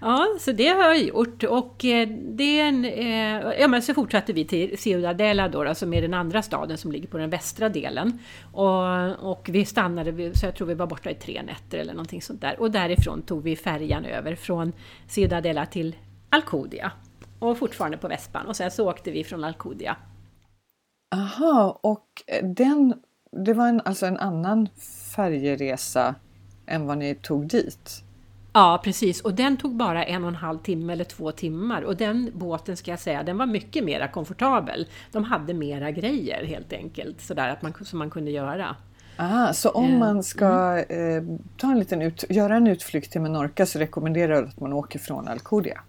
Ja, 0.00 0.26
så 0.40 0.52
det 0.52 0.68
har 0.68 0.84
jag 0.84 1.02
gjort 1.02 1.42
och 1.42 1.84
eh, 1.84 2.08
det 2.08 2.60
en, 2.60 2.84
eh, 2.84 3.60
ja, 3.60 3.68
men 3.68 3.82
så 3.82 3.94
fortsatte 3.94 4.32
vi 4.32 4.44
till 4.44 4.78
Ciudadela 4.78 5.48
då, 5.48 5.64
då, 5.64 5.74
som 5.74 5.94
är 5.94 6.02
den 6.02 6.14
andra 6.14 6.42
staden 6.42 6.78
som 6.78 6.92
ligger 6.92 7.08
på 7.08 7.18
den 7.18 7.30
västra 7.30 7.68
delen. 7.68 8.18
Och, 8.52 9.30
och 9.30 9.48
vi 9.52 9.64
stannade, 9.64 10.34
så 10.34 10.46
jag 10.46 10.54
tror 10.54 10.66
vi 10.66 10.74
var 10.74 10.86
borta 10.86 11.10
i 11.10 11.14
tre 11.14 11.42
nätter 11.42 11.78
eller 11.78 11.92
någonting 11.92 12.22
sånt 12.22 12.40
där. 12.40 12.60
Och 12.60 12.70
därifrån 12.70 13.22
tog 13.22 13.42
vi 13.42 13.56
färjan 13.56 14.04
över 14.04 14.34
från 14.34 14.72
Ciudadela 15.08 15.66
till 15.66 15.96
Alcudia. 16.30 16.92
Och 17.38 17.58
fortfarande 17.58 17.96
på 17.96 18.08
Vespan 18.08 18.46
och 18.46 18.56
sen 18.56 18.70
så 18.70 18.90
åkte 18.90 19.10
vi 19.10 19.24
från 19.24 19.44
Alcudia. 19.44 19.96
Aha, 21.14 21.80
och 21.82 22.22
den, 22.42 22.94
det 23.44 23.52
var 23.52 23.68
en, 23.68 23.80
alltså 23.84 24.06
en 24.06 24.16
annan 24.16 24.68
färjeresa 25.16 26.14
än 26.66 26.86
vad 26.86 26.98
ni 26.98 27.14
tog 27.14 27.46
dit? 27.46 28.02
Ja, 28.52 28.80
precis. 28.84 29.20
Och 29.20 29.34
den 29.34 29.56
tog 29.56 29.74
bara 29.74 30.04
en 30.04 30.24
och 30.24 30.28
en 30.28 30.34
halv 30.36 30.58
timme 30.58 30.92
eller 30.92 31.04
två 31.04 31.32
timmar. 31.32 31.82
Och 31.82 31.96
den 31.96 32.30
båten, 32.34 32.76
ska 32.76 32.90
jag 32.90 33.00
säga, 33.00 33.22
den 33.22 33.38
var 33.38 33.46
mycket 33.46 33.84
mera 33.84 34.08
komfortabel. 34.08 34.86
De 35.12 35.24
hade 35.24 35.54
mera 35.54 35.90
grejer 35.90 36.44
helt 36.44 36.72
enkelt, 36.72 37.20
sådär 37.20 37.48
att 37.48 37.62
man, 37.62 37.74
som 37.84 37.98
man 37.98 38.10
kunde 38.10 38.30
göra. 38.30 38.76
Ah, 39.16 39.52
så 39.52 39.70
om 39.70 39.92
Eh, 39.92 39.98
man 39.98 40.22
ska 40.22 40.78
eh, 40.88 41.22
ta 41.56 41.70
en 41.70 41.78
liten 41.78 42.02
ut, 42.02 42.24
göra 42.28 42.56
en 42.56 42.66
utflykt 42.66 43.12
till 43.12 43.20
Menorca 43.20 43.66
så 43.66 43.78
rekommenderar 43.78 44.42
du 44.42 44.48
att 44.48 44.60
man 44.60 44.72
åker 44.72 44.98
från 44.98 45.28
Alcudia? 45.28 45.80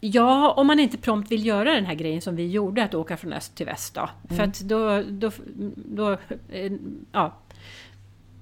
Ja, 0.00 0.52
om 0.56 0.66
man 0.66 0.80
inte 0.80 0.98
prompt 0.98 1.32
vill 1.32 1.46
göra 1.46 1.74
den 1.74 1.86
här 1.86 1.94
grejen 1.94 2.20
som 2.20 2.36
vi 2.36 2.48
gjorde, 2.48 2.84
att 2.84 2.94
åka 2.94 3.16
från 3.16 3.32
öst 3.32 3.54
till 3.54 3.66
väst 3.66 3.94
då. 3.94 4.10
För 4.36 4.42
att 4.42 4.60
då, 4.60 5.02
då, 5.02 5.30
då, 5.74 6.12
eh, 6.48 6.72
ja, 7.12 7.32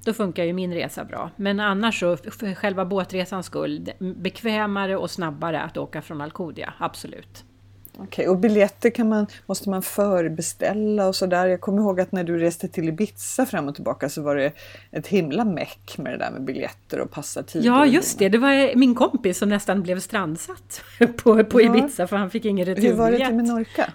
då 0.04 0.12
funkar 0.12 0.44
ju 0.44 0.52
min 0.52 0.74
resa 0.74 1.04
bra. 1.04 1.30
Men 1.36 1.60
annars 1.60 2.00
så, 2.00 2.16
för 2.16 2.54
själva 2.54 2.84
båtresans 2.84 3.46
skull, 3.46 3.92
bekvämare 3.98 4.96
och 4.96 5.10
snabbare 5.10 5.60
att 5.60 5.76
åka 5.76 6.02
från 6.02 6.20
Alcudia, 6.20 6.74
absolut. 6.78 7.44
Okej, 8.02 8.28
och 8.28 8.38
biljetter 8.38 8.90
kan 8.90 9.08
man, 9.08 9.26
måste 9.46 9.70
man 9.70 9.82
förbeställa 9.82 11.08
och 11.08 11.16
sådär. 11.16 11.46
Jag 11.46 11.60
kommer 11.60 11.82
ihåg 11.82 12.00
att 12.00 12.12
när 12.12 12.24
du 12.24 12.38
reste 12.38 12.68
till 12.68 12.88
Ibiza 12.88 13.46
fram 13.46 13.68
och 13.68 13.74
tillbaka 13.74 14.08
så 14.08 14.22
var 14.22 14.36
det 14.36 14.52
ett 14.90 15.06
himla 15.06 15.44
meck 15.44 15.98
med 15.98 16.12
det 16.12 16.18
där 16.18 16.30
med 16.30 16.44
biljetter 16.44 17.00
och 17.00 17.10
passa 17.10 17.42
tider. 17.42 17.66
Ja, 17.66 17.86
just 17.86 18.18
det. 18.18 18.28
Det 18.28 18.38
var 18.38 18.76
min 18.76 18.94
kompis 18.94 19.38
som 19.38 19.48
nästan 19.48 19.82
blev 19.82 20.00
strandsatt 20.00 20.82
på, 21.16 21.44
på 21.44 21.62
Ja. 21.62 21.76
Ibiza 21.76 22.06
för 22.06 22.16
han 22.16 22.30
fick 22.30 22.44
ingen 22.44 22.66
Hur 22.66 22.74
var 22.74 23.10
det 23.10 23.16
till 23.16 23.26
returbiljett. 23.26 23.34
Menorca? 23.34 23.92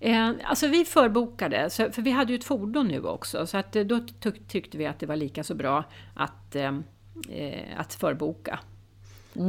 Eh, 0.00 0.30
alltså 0.44 0.66
vi 0.66 0.84
förbokade, 0.84 1.70
så, 1.70 1.90
för 1.92 2.02
vi 2.02 2.10
hade 2.10 2.32
ju 2.32 2.38
ett 2.38 2.44
fordon 2.44 2.88
nu 2.88 3.02
också, 3.04 3.46
så 3.46 3.58
att, 3.58 3.76
eh, 3.76 3.84
då 3.84 4.00
tyck, 4.20 4.48
tyckte 4.48 4.78
vi 4.78 4.86
att 4.86 4.98
det 4.98 5.06
var 5.06 5.16
lika 5.16 5.44
så 5.44 5.54
bra 5.54 5.84
att, 6.14 6.56
eh, 6.56 6.72
att 7.76 7.94
förboka. 7.94 8.58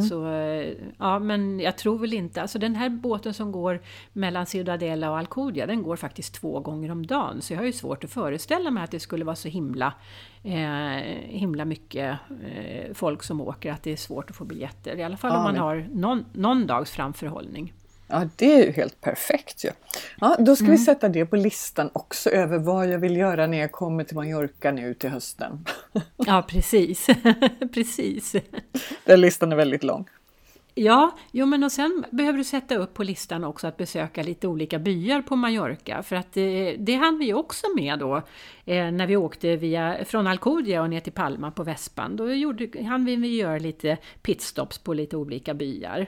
Så, 0.10 0.27
eh, 0.27 0.74
ja, 1.00 1.20
men 1.20 1.60
jag 1.60 1.77
tror 1.77 1.98
väl 2.00 2.13
inte, 2.13 2.42
alltså 2.42 2.60
den 2.60 2.75
här 2.75 2.89
båten 2.89 3.34
som 3.34 3.51
går 3.51 3.82
mellan 4.13 4.46
Ciudadela 4.46 5.12
och 5.12 5.18
Alcudia, 5.18 5.65
den 5.68 5.84
går 5.84 5.96
faktiskt 5.96 6.34
två 6.36 6.60
gånger 6.60 6.92
om 6.92 7.06
dagen. 7.06 7.42
Så 7.42 7.53
jag 7.53 7.60
har 7.60 7.65
ju 7.65 7.72
svårt 7.72 8.03
att 8.03 8.10
föreställa 8.12 8.72
mig 8.72 8.84
att 8.84 8.92
det 8.92 9.00
skulle 9.00 9.25
vara 9.25 9.36
så 9.36 9.48
himla, 9.48 9.94
eh, 10.44 10.51
himla 11.24 11.65
mycket 11.65 12.18
eh, 12.46 12.94
folk 12.94 13.24
som 13.24 13.42
åker, 13.42 13.72
att 13.72 13.84
det 13.84 13.92
är 13.92 13.96
svårt 13.98 14.30
att 14.30 14.36
få 14.36 14.46
biljetter. 14.46 14.96
I 14.96 15.03
alla 15.03 15.18
fall 15.18 15.32
Ja, 15.32 15.38
om 15.38 15.44
man 15.44 15.53
men- 15.53 15.62
har 15.62 15.88
någon, 15.94 16.25
någon 16.34 16.68
dags 16.68 16.92
framförhållning. 16.92 17.74
Ja, 18.07 18.29
det 18.36 18.53
är 18.53 18.65
ju 18.65 18.72
helt 18.72 19.01
perfekt 19.01 19.65
ju. 19.65 19.69
Ja, 20.19 20.36
då 20.39 20.55
ska 20.55 20.65
vi 20.65 20.72
Mm. 20.72 20.86
sätta 20.86 21.10
det 21.10 21.25
på 21.25 21.36
listan 21.36 21.89
också 21.93 22.29
över 22.29 22.57
vad 22.57 22.89
jag 22.89 23.00
vill 23.00 23.17
göra 23.17 23.48
när 23.48 23.57
jag 23.57 23.72
kommer 23.72 24.03
till 24.03 24.15
Mallorca 24.15 24.72
nu 24.72 24.93
till 24.93 25.10
hösten. 25.10 25.65
Ja, 26.17 26.45
precis. 26.48 27.07
precis. 27.74 28.36
Den 29.05 29.22
listan 29.22 29.51
är 29.51 29.55
väldigt 29.55 29.83
lång. 29.83 30.07
Ja, 30.75 31.17
jo 31.31 31.45
men 31.45 31.63
och 31.63 31.72
sen 31.72 32.05
behöver 32.12 32.38
du 32.38 32.43
sätta 32.43 32.75
upp 32.75 32.93
på 32.93 33.03
listan 33.03 33.43
också 33.43 33.67
att 33.67 33.77
besöka 33.77 34.24
lite 34.24 34.48
olika 34.48 34.79
byar 34.79 35.22
på 35.22 35.36
Mallorca. 35.36 36.03
För 36.03 36.15
att 36.15 36.33
det, 36.33 36.75
det 36.79 36.93
hann 36.95 37.19
vi 37.19 37.33
också 37.33 37.67
med 37.75 38.00
då 38.00 38.15
eh, 38.65 38.91
när 38.91 39.07
vi 39.07 39.15
åkte 39.17 39.55
via, 39.55 40.05
från 40.05 40.27
Alcudia 40.27 40.81
och 40.81 40.89
ner 40.89 41.00
till 41.00 41.13
Palma 41.13 41.51
på 41.51 41.63
Vespan. 41.63 42.15
Då 42.15 42.33
gjorde, 42.33 42.83
hann 42.83 43.05
vi 43.05 43.36
göra 43.38 43.57
lite 43.57 43.98
pitstops 44.22 44.77
på 44.77 44.93
lite 44.93 45.17
olika 45.17 45.53
byar. 45.53 46.07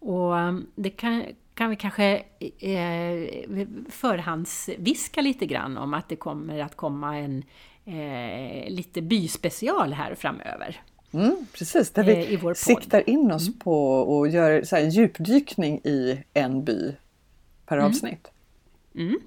Och 0.00 0.32
um, 0.32 0.66
det 0.74 0.90
kan, 0.90 1.24
kan 1.54 1.70
vi 1.70 1.76
kanske 1.76 2.22
eh, 2.58 3.66
förhandsviska 3.88 5.20
lite 5.20 5.46
grann 5.46 5.76
om 5.78 5.94
att 5.94 6.08
det 6.08 6.16
kommer 6.16 6.58
att 6.58 6.76
komma 6.76 7.18
en 7.18 7.44
eh, 7.84 8.70
lite 8.70 9.02
byspecial 9.02 9.92
här 9.92 10.14
framöver. 10.14 10.80
Mm, 11.12 11.46
precis, 11.52 11.90
där 11.90 12.08
Eh, 12.08 12.26
vi 12.28 12.38
podd. 12.38 12.56
siktar 12.56 13.10
in 13.10 13.32
oss 13.32 13.58
på 13.58 14.04
att 14.22 14.32
göra 14.32 14.64
så 14.64 14.76
en 14.76 14.90
djupdykning 14.90 15.78
i 15.84 16.24
en 16.34 16.64
by 16.64 16.92
per 17.66 17.78
avsnitt. 17.78 18.30
Mm. 18.94 19.20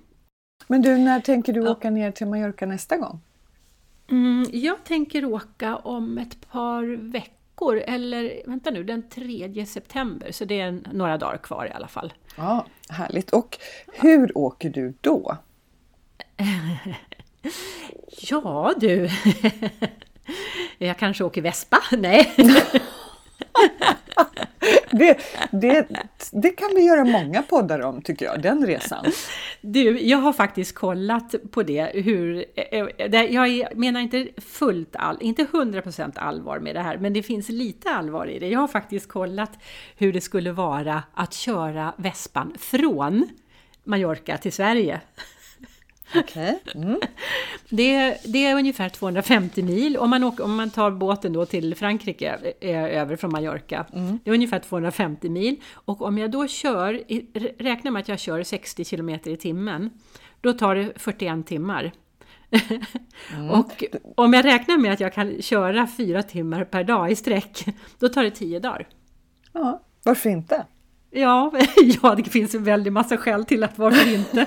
Men 0.68 0.82
du, 0.82 0.98
när 0.98 1.20
tänker 1.20 1.53
du 1.53 1.70
åka 1.70 1.89
ner 1.89 2.12
till 2.12 2.27
Mallorca 2.27 2.65
nästa 2.65 2.98
gång? 2.98 3.20
Mm, 4.12 4.46
jag 4.53 4.84
tänker 4.84 5.25
åka 5.25 5.75
om 5.77 6.18
ett 6.18 6.51
par 6.51 6.84
veckor, 7.12 7.33
eller 7.62 8.41
vänta 8.45 8.72
nu, 8.72 8.83
den 8.83 9.10
3 9.10 9.65
september, 9.65 10.31
så 10.31 10.45
det 10.45 10.60
är 10.60 10.81
några 10.93 11.17
dagar 11.17 11.38
kvar 11.38 11.65
i 11.65 11.72
alla 11.72 11.88
fall. 11.88 12.13
Ja, 12.38 12.65
härligt. 12.89 13.29
Och 13.29 13.57
hur 13.93 14.38
åker 14.38 14.69
du 14.69 14.93
då? 15.01 15.38
Ja 18.22 18.74
du, 18.77 19.10
jag 20.77 20.98
kanske 20.98 21.24
åker 21.24 21.41
Vespa? 21.41 21.77
Nej. 21.98 22.33
Det, 24.93 25.17
det, 25.51 25.88
det 26.31 26.50
kan 26.50 26.69
vi 26.75 26.81
göra 26.81 27.05
många 27.05 27.41
poddar 27.41 27.79
om 27.79 28.01
tycker 28.01 28.25
jag, 28.25 28.41
den 28.41 28.65
resan. 28.65 29.05
Du, 29.62 30.00
jag 30.01 30.17
har 30.17 30.33
faktiskt 30.33 30.75
kollat 30.75 31.35
på 31.51 31.63
det, 31.63 31.91
hur, 31.93 32.45
eh, 32.55 32.85
eh, 32.97 33.23
jag 33.23 33.77
menar 33.77 34.00
inte 34.00 34.27
fullt 34.38 34.95
all, 34.95 35.17
inte 35.21 35.43
100% 35.43 36.19
allvar 36.19 36.59
med 36.59 36.75
det 36.75 36.81
här, 36.81 36.97
men 36.97 37.13
det 37.13 37.23
finns 37.23 37.50
lite 37.50 37.89
allvar 37.89 38.27
i 38.27 38.39
det. 38.39 38.50
Jag 38.50 38.59
har 38.59 38.67
faktiskt 38.67 39.09
kollat 39.09 39.51
hur 39.97 40.13
det 40.13 40.21
skulle 40.21 40.51
vara 40.51 41.03
att 41.13 41.33
köra 41.33 41.93
Vespan 41.97 42.53
från 42.59 43.29
Mallorca 43.83 44.38
till 44.38 44.53
Sverige. 44.53 45.01
Okej. 46.15 46.60
Mm. 46.75 47.00
Det, 47.70 48.17
det 48.25 48.46
är 48.46 48.55
ungefär 48.55 48.89
250 48.89 49.63
mil. 49.63 49.98
Om 49.98 50.10
man, 50.10 50.24
åker, 50.24 50.43
om 50.43 50.55
man 50.55 50.70
tar 50.70 50.91
båten 50.91 51.34
då 51.34 51.46
till 51.46 51.75
Frankrike 51.75 52.53
eh, 52.62 52.84
över 52.84 53.15
från 53.15 53.32
Mallorca. 53.32 53.86
Det 54.24 54.29
är 54.29 54.34
ungefär 54.34 54.60
250 54.60 55.29
mil. 55.29 55.55
Och 55.74 56.01
om 56.01 56.17
jag 56.17 56.32
då 56.32 56.48
kör, 56.48 57.01
räknar 57.63 57.91
med 57.91 58.00
att 58.00 58.08
jag 58.08 58.20
kör 58.20 58.43
60 58.43 58.86
km 58.86 59.10
i 59.10 59.38
timmen. 59.38 59.89
Då 60.41 60.53
tar 60.53 60.75
det 60.75 60.93
41 60.96 61.48
timmar. 61.48 61.91
Och 63.51 63.84
om 64.15 64.34
jag 64.34 64.46
räknar 64.46 64.77
med 64.77 64.93
att 64.93 65.00
jag 65.00 65.13
kan 65.13 65.41
köra 65.41 65.88
4 65.88 66.24
timmar 66.24 66.63
per 66.63 66.84
dag 66.84 67.12
i 67.12 67.15
sträck. 67.15 67.65
Då 68.00 68.10
tar 68.10 68.24
det 68.24 68.32
10 68.32 68.60
dagar. 68.60 68.88
Ja, 69.53 69.82
varför 70.03 70.29
inte? 70.29 70.65
Ja, 71.12 71.51
ja, 72.03 72.15
det 72.15 72.24
finns 72.24 72.55
en 72.55 72.63
väldig 72.63 72.93
massa 72.93 73.17
skäl 73.17 73.46
till 73.46 73.63
att 73.63 73.77
varför 73.77 74.13
inte. 74.13 74.46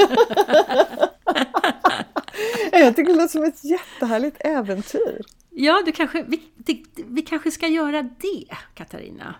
Jag 2.78 2.96
tycker 2.96 3.12
det 3.12 3.18
låter 3.18 3.28
som 3.28 3.44
ett 3.44 3.64
jättehärligt 3.64 4.36
äventyr. 4.40 5.20
Ja, 5.50 5.82
du 5.86 5.92
kanske, 5.92 6.22
vi, 6.22 6.42
det, 6.56 6.82
vi 6.96 7.22
kanske 7.22 7.50
ska 7.50 7.66
göra 7.66 8.02
det, 8.02 8.44
Katarina. 8.74 9.34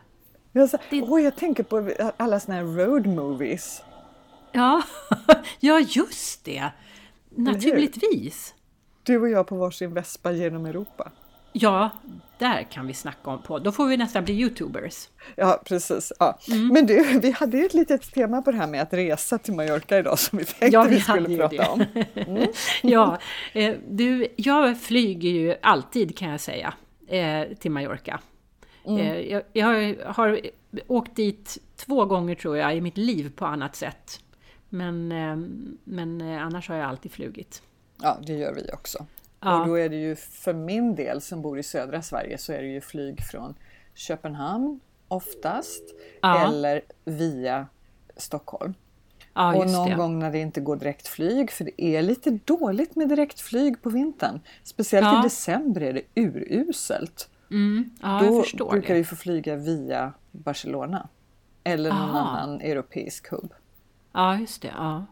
Jag, 0.53 0.71
så, 0.71 0.79
Det- 0.91 1.03
åh, 1.03 1.23
jag 1.23 1.37
tänker 1.37 1.63
på 1.63 1.91
alla 2.17 2.41
såna 2.41 2.57
här 2.57 2.65
road 2.65 3.07
movies. 3.07 3.83
Ja, 4.53 4.83
ja 5.61 5.81
just 5.81 6.45
det. 6.45 6.71
Naturligtvis. 7.31 8.55
Du 9.03 9.21
och 9.21 9.29
jag 9.29 9.47
på 9.47 9.57
varsin 9.57 9.95
vespa 9.95 10.33
genom 10.33 10.67
Europa. 10.67 11.13
Ja, 11.59 11.91
där 12.39 12.63
kan 12.63 12.87
vi 12.87 12.95
snacka 12.95 13.31
om 13.31 13.43
på. 13.43 13.59
Då 13.59 13.73
får 13.73 13.87
vi 13.87 13.97
nästan 13.97 14.25
bli 14.25 14.35
youtubers. 14.35 15.09
Ja, 15.37 15.63
precis. 15.65 16.13
Ja. 16.19 16.39
Mm. 16.49 16.69
Men 16.69 16.87
du, 16.87 17.19
vi 17.19 17.31
hade 17.31 17.59
ju 17.59 17.67
ett 17.67 17.75
litet 17.75 18.15
tema 18.15 18.43
på 18.43 18.51
det 18.53 18.57
här 18.59 18.67
med 18.67 18.83
att 18.83 18.93
resa 18.93 19.39
till 19.39 19.55
Mallorca 19.55 19.99
idag 19.99 20.19
som 20.19 20.39
vi 20.39 20.45
tänkte 20.45 20.67
Ja, 20.67 20.83
vi 20.83 20.95
vi 20.95 21.01
skulle 21.01 21.39
prata 21.39 21.57
det. 21.57 21.69
om. 21.69 22.47
Ja, 22.83 23.19
eh, 23.53 23.75
du, 23.89 24.27
jag 24.37 24.81
flyger 24.81 25.31
ju 25.31 25.55
alltid 25.63 26.19
kan 26.19 26.31
jag 26.31 26.41
säga 26.41 26.75
eh, 27.09 27.57
till 27.59 27.71
Mallorca. 27.71 28.21
Eh, 28.85 29.21
jag, 29.21 29.43
jag 29.53 29.95
har 30.07 30.41
åkt 30.87 31.17
dit 31.17 31.59
två 31.77 32.05
gånger 32.05 32.35
tror 32.35 32.57
jag 32.57 32.77
i 32.77 32.81
mitt 32.81 32.97
liv 32.97 33.33
på 33.37 33.47
annat 33.47 33.77
sätt. 33.77 34.21
Men, 34.69 35.09
men 35.85 36.21
annars 36.21 36.69
har 36.69 36.77
jag 36.77 36.89
alltid 36.89 37.13
flugit. 37.13 37.63
Ja, 38.03 38.19
det 38.27 38.33
gör 38.33 38.55
vi 38.55 38.71
också. 38.73 39.07
Ja. 39.47 39.61
Och 39.61 39.67
då 39.67 39.79
är 39.79 39.89
det 39.89 39.97
ju 39.97 40.17
för 40.17 40.53
min 40.53 40.95
del 40.95 41.21
som 41.21 41.43
bor 41.43 41.59
i 41.59 41.63
södra 41.63 42.03
Sverige 42.03 42.39
så 42.39 42.53
är 42.53 42.63
det 42.63 42.69
ju 42.69 42.81
flyg 42.81 43.21
från 43.23 43.55
Köpenhamn 43.95 44.81
oftast 45.09 45.83
Ja. 46.23 46.47
eller 46.49 46.81
via 47.05 47.67
Stockholm. 48.17 48.75
Ja, 49.35 49.57
och 49.57 49.71
någon 49.71 49.89
det. 49.91 49.95
gång 49.97 50.19
när 50.19 50.31
det 50.33 50.39
inte 50.39 50.61
går 50.61 50.77
direktflyg, 50.77 51.51
för 51.51 51.65
det 51.65 51.83
är 51.83 52.03
lite 52.03 52.31
dåligt 52.45 52.97
med 52.97 53.09
direktflyg 53.09 53.83
på 53.83 53.91
vintern. 53.91 54.41
Speciellt 54.65 55.05
Ja. 55.07 55.21
i 55.21 55.23
december 55.23 55.81
är 55.83 55.93
det 55.93 56.03
uruselt. 56.15 57.29
Mm, 57.51 57.91
ja, 58.03 58.23
Då 58.55 58.69
brukar 58.71 58.89
det. 58.95 59.01
vi 59.01 59.05
få 59.05 59.17
flyga 59.17 59.57
via 59.57 60.13
Barcelona. 60.33 61.09
Eller 61.65 61.91
någon 61.91 61.99
Aha. 62.01 62.19
annan 62.19 62.61
europeisk 62.61 63.29
hubb. 63.31 63.55
Ja, 64.13 64.39
just 64.39 64.63
det. 64.63 64.73
Ja. 64.77 65.07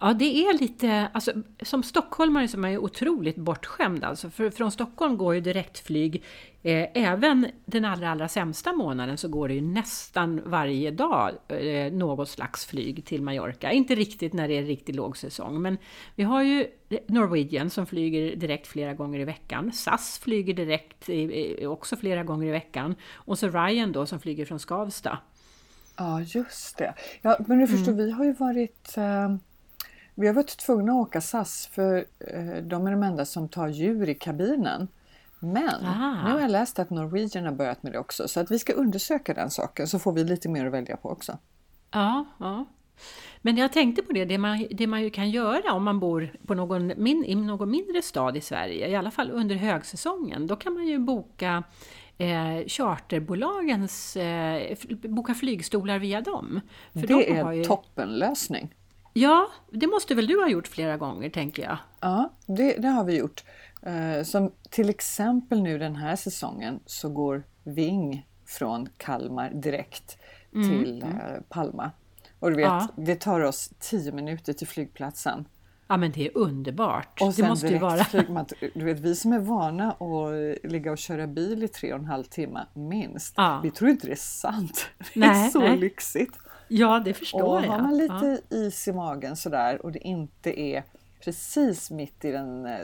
Ja, 0.00 0.12
det 0.12 0.44
är 0.44 0.58
lite, 0.58 1.08
alltså, 1.12 1.32
som 1.62 1.82
stockholmare 1.82 2.48
så 2.48 2.64
är 2.64 2.78
otroligt 2.78 3.36
bortskämd. 3.36 4.04
Alltså, 4.04 4.30
för 4.30 4.50
från 4.50 4.70
Stockholm 4.70 5.16
går 5.16 5.34
ju 5.34 5.40
direktflyg, 5.40 6.24
eh, 6.62 6.86
även 6.94 7.46
den 7.64 7.84
allra, 7.84 8.10
allra 8.10 8.28
sämsta 8.28 8.72
månaden 8.72 9.18
så 9.18 9.28
går 9.28 9.48
det 9.48 9.54
ju 9.54 9.60
nästan 9.60 10.40
varje 10.44 10.90
dag 10.90 11.30
eh, 11.48 11.92
något 11.92 12.28
slags 12.28 12.66
flyg 12.66 13.04
till 13.04 13.22
Mallorca. 13.22 13.70
Inte 13.72 13.94
riktigt 13.94 14.32
när 14.32 14.48
det 14.48 14.58
är 14.58 14.62
riktigt 14.62 14.94
lågsäsong, 14.96 15.62
men 15.62 15.78
vi 16.14 16.22
har 16.22 16.42
ju 16.42 16.66
Norwegian 17.06 17.70
som 17.70 17.86
flyger 17.86 18.36
direkt 18.36 18.66
flera 18.66 18.94
gånger 18.94 19.20
i 19.20 19.24
veckan. 19.24 19.72
SAS 19.72 20.18
flyger 20.18 20.54
direkt 20.54 21.08
i, 21.08 21.14
i, 21.14 21.66
också 21.66 21.96
flera 21.96 22.24
gånger 22.24 22.48
i 22.48 22.50
veckan. 22.50 22.94
Och 23.14 23.38
så 23.38 23.48
Ryan 23.48 23.92
då 23.92 24.06
som 24.06 24.20
flyger 24.20 24.44
från 24.44 24.58
Skavsta. 24.58 25.18
Ja, 25.96 26.20
just 26.20 26.78
det. 26.78 26.94
Ja, 27.22 27.36
men 27.46 27.58
du 27.58 27.66
förstår, 27.66 27.92
Mm. 27.92 28.04
vi 28.04 28.10
har 28.10 28.24
ju 28.24 28.32
varit... 28.32 28.94
Vi 30.20 30.26
har 30.26 30.34
varit 30.34 30.56
tvungna 30.56 30.92
att 30.92 30.98
åka 30.98 31.20
SAS 31.20 31.66
för 31.66 31.96
eh, 32.18 32.62
de 32.62 32.86
är 32.86 32.90
de 32.90 33.02
enda 33.02 33.24
som 33.24 33.48
tar 33.48 33.68
djur 33.68 34.08
i 34.08 34.14
kabinen. 34.14 34.88
Men 35.38 35.84
Aha. 35.84 36.24
nu 36.24 36.32
har 36.32 36.40
jag 36.40 36.50
läst 36.50 36.78
att 36.78 36.90
Norwegian 36.90 37.44
har 37.44 37.52
börjat 37.52 37.82
med 37.82 37.92
det 37.92 37.98
också 37.98 38.28
så 38.28 38.40
att 38.40 38.50
vi 38.50 38.58
ska 38.58 38.72
undersöka 38.72 39.34
den 39.34 39.50
saken 39.50 39.88
så 39.88 39.98
får 39.98 40.12
vi 40.12 40.24
lite 40.24 40.48
mer 40.48 40.66
att 40.66 40.72
välja 40.72 40.96
på 40.96 41.08
också. 41.10 41.38
Ja, 41.90 42.24
ja. 42.38 42.64
Men 43.42 43.56
jag 43.56 43.72
tänkte 43.72 44.02
på 44.02 44.12
det, 44.12 44.24
det 44.24 44.38
man, 44.38 44.66
det 44.70 44.86
man 44.86 45.02
ju 45.02 45.10
kan 45.10 45.30
göra 45.30 45.72
om 45.72 45.84
man 45.84 46.00
bor 46.00 46.32
på 46.46 46.54
någon, 46.54 46.92
min, 46.96 47.24
i 47.24 47.34
någon 47.34 47.70
mindre 47.70 48.02
stad 48.02 48.36
i 48.36 48.40
Sverige, 48.40 48.88
i 48.88 48.96
alla 48.96 49.10
fall 49.10 49.30
under 49.30 49.56
högsäsongen, 49.56 50.46
då 50.46 50.56
kan 50.56 50.74
man 50.74 50.86
ju 50.86 50.98
boka 50.98 51.62
eh, 52.18 52.66
charterbolagens, 52.66 54.16
eh, 54.16 54.76
boka 54.88 55.34
flygstolar 55.34 55.98
via 55.98 56.20
dem. 56.20 56.60
För 56.92 57.06
det 57.06 57.30
är 57.30 57.44
en 57.44 57.56
ju, 57.56 57.64
toppenlösning. 57.64 58.74
Ja, 59.20 59.50
det 59.70 59.86
måste 59.86 60.14
väl 60.14 60.26
du 60.26 60.40
ha 60.40 60.48
gjort 60.48 60.68
flera 60.68 60.96
gånger 60.96 61.30
tänker 61.30 61.62
jag? 61.62 61.78
Ja, 62.00 62.32
det, 62.46 62.72
det 62.72 62.88
har 62.88 63.04
vi 63.04 63.18
gjort. 63.18 63.44
Eh, 63.82 64.22
som 64.22 64.52
till 64.70 64.88
exempel 64.88 65.62
nu 65.62 65.78
den 65.78 65.96
här 65.96 66.16
säsongen 66.16 66.80
så 66.86 67.08
går 67.08 67.42
Ving 67.64 68.26
från 68.46 68.88
Kalmar 68.96 69.50
direkt 69.50 70.18
mm. 70.54 70.68
till 70.68 71.02
eh, 71.02 71.08
Palma. 71.48 71.90
Och 72.38 72.50
du 72.50 72.56
vet, 72.56 72.66
ja. 72.66 72.88
det 72.96 73.20
tar 73.20 73.40
oss 73.40 73.70
tio 73.78 74.12
minuter 74.12 74.52
till 74.52 74.66
flygplatsen. 74.66 75.44
Ja 75.86 75.96
men 75.96 76.12
det 76.12 76.26
är 76.26 76.38
underbart. 76.38 77.20
Och 77.20 77.34
sen 77.34 77.44
det 77.44 77.48
måste 77.48 77.66
direkt 77.66 77.82
vara... 77.82 78.04
flyger 78.04 78.32
man, 78.32 78.46
du 78.74 78.84
vet 78.84 79.00
vi 79.00 79.14
som 79.14 79.32
är 79.32 79.38
vana 79.38 79.90
att 79.90 80.70
ligga 80.70 80.92
och 80.92 80.98
köra 80.98 81.26
bil 81.26 81.62
i 81.62 81.68
tre 81.68 81.92
och 81.92 81.98
en 81.98 82.04
halv 82.04 82.24
timme 82.24 82.66
minst. 82.74 83.34
Ja. 83.36 83.60
Vi 83.62 83.70
tror 83.70 83.90
inte 83.90 84.06
det 84.06 84.12
är 84.12 84.16
sant. 84.16 84.90
Det 85.14 85.20
Nej, 85.20 85.46
är 85.46 85.50
så 85.50 85.60
nej. 85.60 85.78
lyxigt. 85.78 86.38
Ja 86.72 87.02
det 87.04 87.14
förstår 87.14 87.42
Och 87.42 87.64
jag. 87.64 87.68
har 87.70 87.82
man 87.82 87.96
lite 87.96 88.40
ja. 88.48 88.56
is 88.56 88.88
i 88.88 88.92
magen 88.92 89.36
sådär 89.36 89.82
och 89.86 89.92
det 89.92 89.98
inte 89.98 90.60
är 90.60 90.84
precis 91.24 91.90
mitt 91.90 92.24
i 92.24 92.30
den 92.30 92.66
eh, 92.66 92.78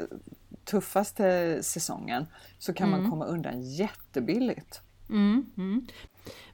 tuffaste 0.64 1.58
säsongen 1.62 2.26
så 2.58 2.72
kan 2.72 2.90
man 2.90 3.10
komma 3.10 3.24
undan 3.24 3.62
jättebilligt. 3.62 4.80
Mm, 5.08 5.46
mm. 5.56 5.86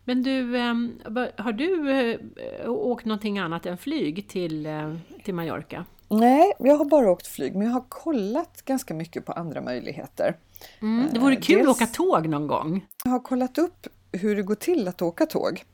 Men 0.04 0.22
du, 0.22 0.58
ehm, 0.58 1.00
har 1.36 1.52
du 1.52 1.90
eh, 1.90 2.70
åkt 2.70 3.04
någonting 3.04 3.38
annat 3.38 3.66
än 3.66 3.78
flyg 3.78 4.28
till, 4.28 4.66
eh, 4.66 4.96
till 5.24 5.34
Mallorca? 5.34 5.84
Nej, 6.08 6.52
jag 6.58 6.76
har 6.76 6.84
bara 6.84 7.10
åkt 7.10 7.26
flyg 7.26 7.54
men 7.56 7.66
jag 7.66 7.72
har 7.74 7.84
kollat 7.88 8.62
ganska 8.64 8.94
mycket 8.94 9.26
på 9.26 9.32
andra 9.32 9.60
möjligheter. 9.60 10.36
Mm, 10.80 11.06
det 11.12 11.18
vore 11.18 11.36
kul 11.36 11.58
dels- 11.58 11.68
att 11.70 11.76
åka 11.76 11.86
tåg 11.86 12.28
någon 12.28 12.46
gång. 12.46 12.86
Jag 13.04 13.10
har 13.10 13.20
kollat 13.20 13.58
upp 13.58 13.86
hur 14.12 14.36
det 14.36 14.42
går 14.42 14.54
till 14.54 14.88
att 14.88 15.02
åka 15.02 15.26
tåg. 15.26 15.64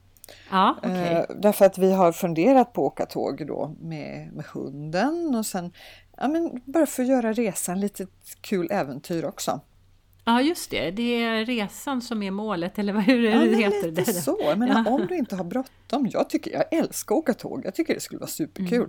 Okej. 0.50 0.90
Eh, 0.90 1.25
därför 1.37 1.64
att 1.64 1.78
vi 1.78 1.92
har 1.92 2.12
funderat 2.12 2.73
på 2.73 2.87
att 2.87 2.92
åka 2.92 3.06
tåg 3.06 3.47
då 3.47 3.75
med, 3.80 4.32
med 4.32 4.44
hunden 4.44 5.35
och 5.35 5.47
sen 5.47 5.73
ja, 6.16 6.28
men 6.28 6.61
bara 6.64 6.87
för 6.87 7.02
att 7.02 7.08
göra 7.08 7.32
resan 7.32 7.80
lite 7.80 8.06
kul 8.40 8.68
äventyr 8.70 9.25
också. 9.25 9.61
Ja, 10.25 10.40
just 10.40 10.70
det. 10.70 10.90
Det 10.90 11.23
är 11.23 11.44
resan 11.44 12.02
som 12.02 12.23
är 12.23 12.30
målet, 12.30 12.78
eller 12.78 12.92
vad 12.92 13.02
hur 13.02 13.28
Ja, 13.30 13.38
det 13.38 13.50
men 13.50 13.54
heter? 13.58 13.90
lite 13.90 14.02
det? 14.12 14.12
så. 14.12 14.37
Menar, 14.56 14.85
Ja. 14.87 14.90
Om 14.90 15.06
du 15.06 15.16
inte 15.16 15.37
har 15.37 15.44
bråttom. 15.44 16.08
Jag, 16.12 16.30
tycker, 16.30 16.52
jag 16.52 16.73
älskar 16.73 17.14
att 17.14 17.18
åka 17.18 17.35
tåg. 17.35 17.62
Jag 17.64 17.75
tycker 17.75 17.94
det 17.94 18.00
skulle 18.00 18.18
vara 18.18 18.30
superkul. 18.30 18.88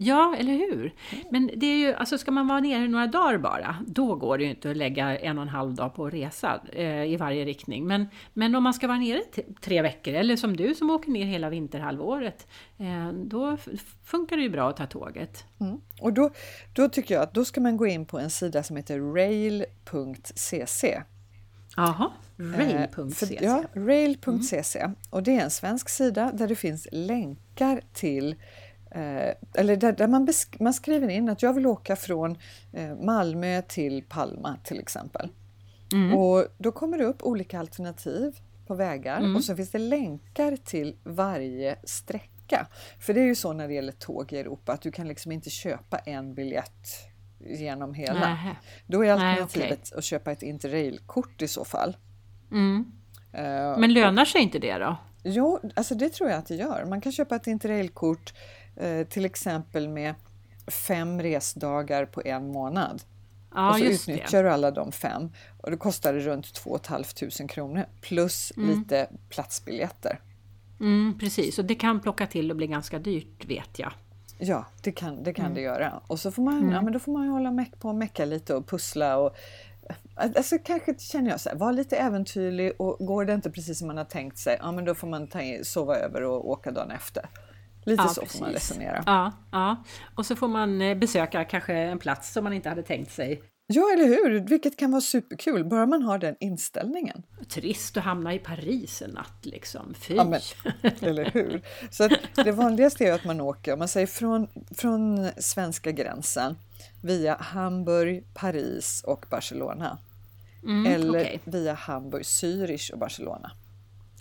Ja, 0.00 0.34
eller 0.38 0.52
hur? 0.52 0.94
Men 1.30 1.50
det 1.56 1.66
är 1.66 1.76
ju, 1.76 1.94
alltså 1.94 2.18
ska 2.18 2.30
man 2.30 2.48
vara 2.48 2.60
nere 2.60 2.88
några 2.88 3.06
dagar 3.06 3.38
bara, 3.38 3.76
då 3.86 4.14
går 4.14 4.38
det 4.38 4.44
ju 4.44 4.50
inte 4.50 4.70
att 4.70 4.76
lägga 4.76 5.18
en 5.18 5.38
och 5.38 5.42
en 5.42 5.48
halv 5.48 5.74
dag 5.74 5.94
på 5.94 6.06
att 6.06 6.12
resa 6.12 6.60
eh, 6.72 7.04
i 7.04 7.16
varje 7.16 7.44
riktning. 7.44 7.86
Men, 7.86 8.06
men 8.32 8.54
om 8.54 8.62
man 8.62 8.74
ska 8.74 8.86
vara 8.86 8.98
nere 8.98 9.22
tre 9.60 9.82
veckor, 9.82 10.14
eller 10.14 10.36
som 10.36 10.56
du 10.56 10.74
som 10.74 10.90
åker 10.90 11.10
ner 11.10 11.24
hela 11.24 11.50
vinterhalvåret, 11.50 12.46
eh, 12.78 13.12
då 13.12 13.56
funkar 14.04 14.36
det 14.36 14.42
ju 14.42 14.50
bra 14.50 14.68
att 14.70 14.76
ta 14.76 14.86
tåget. 14.86 15.44
Mm. 15.60 15.80
Och 16.00 16.12
då, 16.12 16.30
då 16.74 16.88
tycker 16.88 17.14
jag 17.14 17.22
att 17.22 17.34
då 17.34 17.44
ska 17.44 17.60
man 17.60 17.76
gå 17.76 17.86
in 17.86 18.06
på 18.06 18.18
en 18.18 18.30
sida 18.30 18.62
som 18.62 18.76
heter 18.76 19.14
rail.cc. 19.14 21.02
Jaha, 21.76 22.10
Eh, 22.40 22.44
rail.cc. 22.58 23.26
för- 23.26 23.44
Ja, 23.44 23.64
rail.cc. 23.74 24.86
Och 25.10 25.22
det 25.22 25.36
är 25.36 25.40
en 25.44 25.50
svensk 25.50 25.88
sida 25.88 26.32
där 26.34 26.48
det 26.48 26.56
finns 26.56 26.88
länkar 26.92 27.80
till 27.92 28.34
eh, 28.90 29.34
eller 29.54 29.76
där, 29.76 29.92
där 29.92 30.08
man, 30.08 30.28
man 30.60 30.74
skriver 30.74 31.08
in 31.08 31.28
att 31.28 31.42
jag 31.42 31.52
vill 31.52 31.66
åka 31.66 31.96
från 31.96 32.38
eh, 32.72 32.94
Malmö 32.94 33.62
till 33.62 34.04
Palma 34.08 34.56
till 34.64 34.78
exempel. 34.78 35.28
Och 36.16 36.46
då 36.58 36.72
kommer 36.72 36.98
det 36.98 37.04
upp 37.04 37.22
olika 37.22 37.58
alternativ 37.58 38.36
på 38.66 38.74
vägar 38.74 39.36
och 39.36 39.44
så 39.44 39.56
finns 39.56 39.70
det 39.70 39.78
länkar 39.78 40.56
till 40.56 40.96
varje 41.04 41.78
sträcka. 41.84 42.66
För 43.00 43.14
det 43.14 43.20
är 43.20 43.24
ju 43.24 43.34
så 43.34 43.52
när 43.52 43.68
det 43.68 43.74
gäller 43.74 43.92
tåg 43.92 44.32
i 44.32 44.38
Europa 44.38 44.72
att 44.72 44.82
du 44.82 44.90
kan 44.90 45.08
liksom 45.08 45.32
inte 45.32 45.50
köpa 45.50 45.98
en 45.98 46.34
biljett 46.34 46.88
genom 47.38 47.94
hela. 47.94 48.20
Nähä. 48.20 48.56
Då 48.86 49.04
är 49.04 49.16
Nej, 49.16 49.40
alternativet 49.40 49.92
att 49.92 50.04
köpa 50.04 50.32
ett 50.32 50.42
interrailkort 50.42 51.42
i 51.42 51.48
så 51.48 51.64
fall. 51.64 51.96
Mm. 52.50 52.92
Eh, 53.32 53.78
Men 53.78 53.92
lönar 53.92 54.24
sig 54.24 54.40
inte 54.40 54.58
det 54.58 54.78
då? 54.78 54.96
Jo, 55.22 55.60
alltså 55.76 55.94
det 55.94 56.08
tror 56.08 56.30
jag 56.30 56.38
att 56.38 56.46
det 56.46 56.54
gör. 56.54 56.84
Man 56.84 57.00
kan 57.00 57.12
köpa 57.12 57.36
ett 57.36 57.46
interrailkort 57.46 58.34
till 59.08 59.24
exempel 59.24 59.88
med 59.88 60.14
fem 60.66 61.22
resdagar 61.22 62.06
på 62.06 62.22
en 62.24 62.52
månad. 62.52 63.02
Ja, 63.54 63.70
och 63.70 63.76
så 63.76 63.84
just 63.84 64.06
det. 64.06 64.12
utnyttjar 64.12 64.42
du 64.42 64.50
alla 64.50 64.70
de 64.70 64.92
fem 64.92 65.32
och 65.62 65.70
det 65.70 65.76
kostar 65.76 66.14
runt 66.14 66.54
2 66.54 66.78
500 66.88 67.04
kronor 67.48 67.84
plus 68.00 68.52
lite 68.56 69.08
platsbiljetter. 69.28 70.20
Mm, 70.80 71.18
precis, 71.20 71.58
och 71.58 71.64
det 71.64 71.74
kan 71.74 72.00
plocka 72.00 72.26
till 72.26 72.50
och 72.50 72.56
bli 72.56 72.66
ganska 72.66 72.98
dyrt 72.98 73.44
vet 73.44 73.78
jag. 73.78 73.92
Ja, 74.38 74.64
det 74.82 74.92
kan 74.92 75.22
det, 75.22 75.32
kan 75.32 75.44
Mm. 75.44 75.54
det 75.54 75.60
göra. 75.60 76.00
Och 76.06 76.20
så 76.20 76.30
får 76.30 76.42
man, 76.42 76.70
ja, 76.70 76.82
men 76.82 76.92
då 76.92 76.98
får 76.98 77.12
man 77.12 77.24
ju 77.24 77.30
hålla 77.30 77.50
meck 77.50 77.78
på 77.80 77.88
och 77.88 77.94
mecka 77.94 78.24
lite 78.24 78.54
och 78.54 78.66
pussla. 78.68 79.16
Och, 79.18 79.36
alltså 80.14 80.58
kanske 80.64 80.94
känner 80.98 81.30
jag 81.30 81.40
så 81.40 81.48
här, 81.48 81.56
var 81.56 81.72
lite 81.72 81.96
äventyrlig 81.96 82.72
och 82.78 83.06
går 83.06 83.24
det 83.24 83.34
inte 83.34 83.50
precis 83.50 83.78
som 83.78 83.86
man 83.86 83.96
har 83.96 84.04
tänkt 84.04 84.38
sig, 84.38 84.56
ja 84.60 84.72
men 84.72 84.84
då 84.84 84.94
får 84.94 85.08
man 85.08 85.26
ta 85.26 85.40
in, 85.40 85.64
sova 85.64 85.96
över 85.96 86.22
och 86.22 86.48
åka 86.50 86.70
dagen 86.70 86.90
efter. 86.90 87.28
Lite 87.84 88.02
Ja, 88.02 88.08
så 88.08 88.26
får 88.26 88.40
man 88.40 88.52
precis. 88.52 88.70
resonera. 88.70 89.02
Ja, 89.06 89.32
ja, 89.52 89.76
och 90.14 90.26
så 90.26 90.36
får 90.36 90.48
man 90.48 90.82
eh, 90.82 90.98
besöka 90.98 91.44
kanske 91.44 91.74
en 91.74 91.98
plats 91.98 92.32
som 92.32 92.44
man 92.44 92.52
inte 92.52 92.68
hade 92.68 92.82
tänkt 92.82 93.12
sig. 93.12 93.42
Ja, 93.66 93.82
eller 93.92 94.04
hur? 94.04 94.40
Vilket 94.40 94.76
kan 94.76 94.90
vara 94.90 95.00
superkul, 95.00 95.64
bara 95.64 95.86
man 95.86 96.02
har 96.02 96.18
den 96.18 96.36
inställningen. 96.40 97.22
Trist 97.48 97.96
att 97.96 98.04
hamna 98.04 98.34
i 98.34 98.38
Paris 98.38 99.02
en 99.02 99.10
natt 99.10 99.38
liksom. 99.42 99.94
Fy! 99.94 100.14
Ja, 100.14 100.24
men, 100.24 100.40
eller 101.00 101.24
hur? 101.24 101.62
Så 101.90 102.04
att 102.04 102.12
det 102.34 102.52
vanligaste 102.52 103.04
är 103.04 103.12
att 103.12 103.24
man 103.24 103.40
åker, 103.40 103.72
om 103.72 103.78
man 103.78 103.88
säger 103.88 104.06
från, 104.06 104.48
från 104.76 105.30
svenska 105.36 105.92
gränsen 105.92 106.56
via 107.02 107.36
Hamburg, 107.36 108.24
Paris 108.34 109.02
och 109.06 109.26
Barcelona. 109.30 109.98
Mm, 110.62 110.86
eller 110.86 111.20
Okej, 111.20 111.40
via 111.44 111.74
Hamburg, 111.74 112.22
Zürich 112.22 112.92
och 112.92 112.98
Barcelona. 112.98 113.50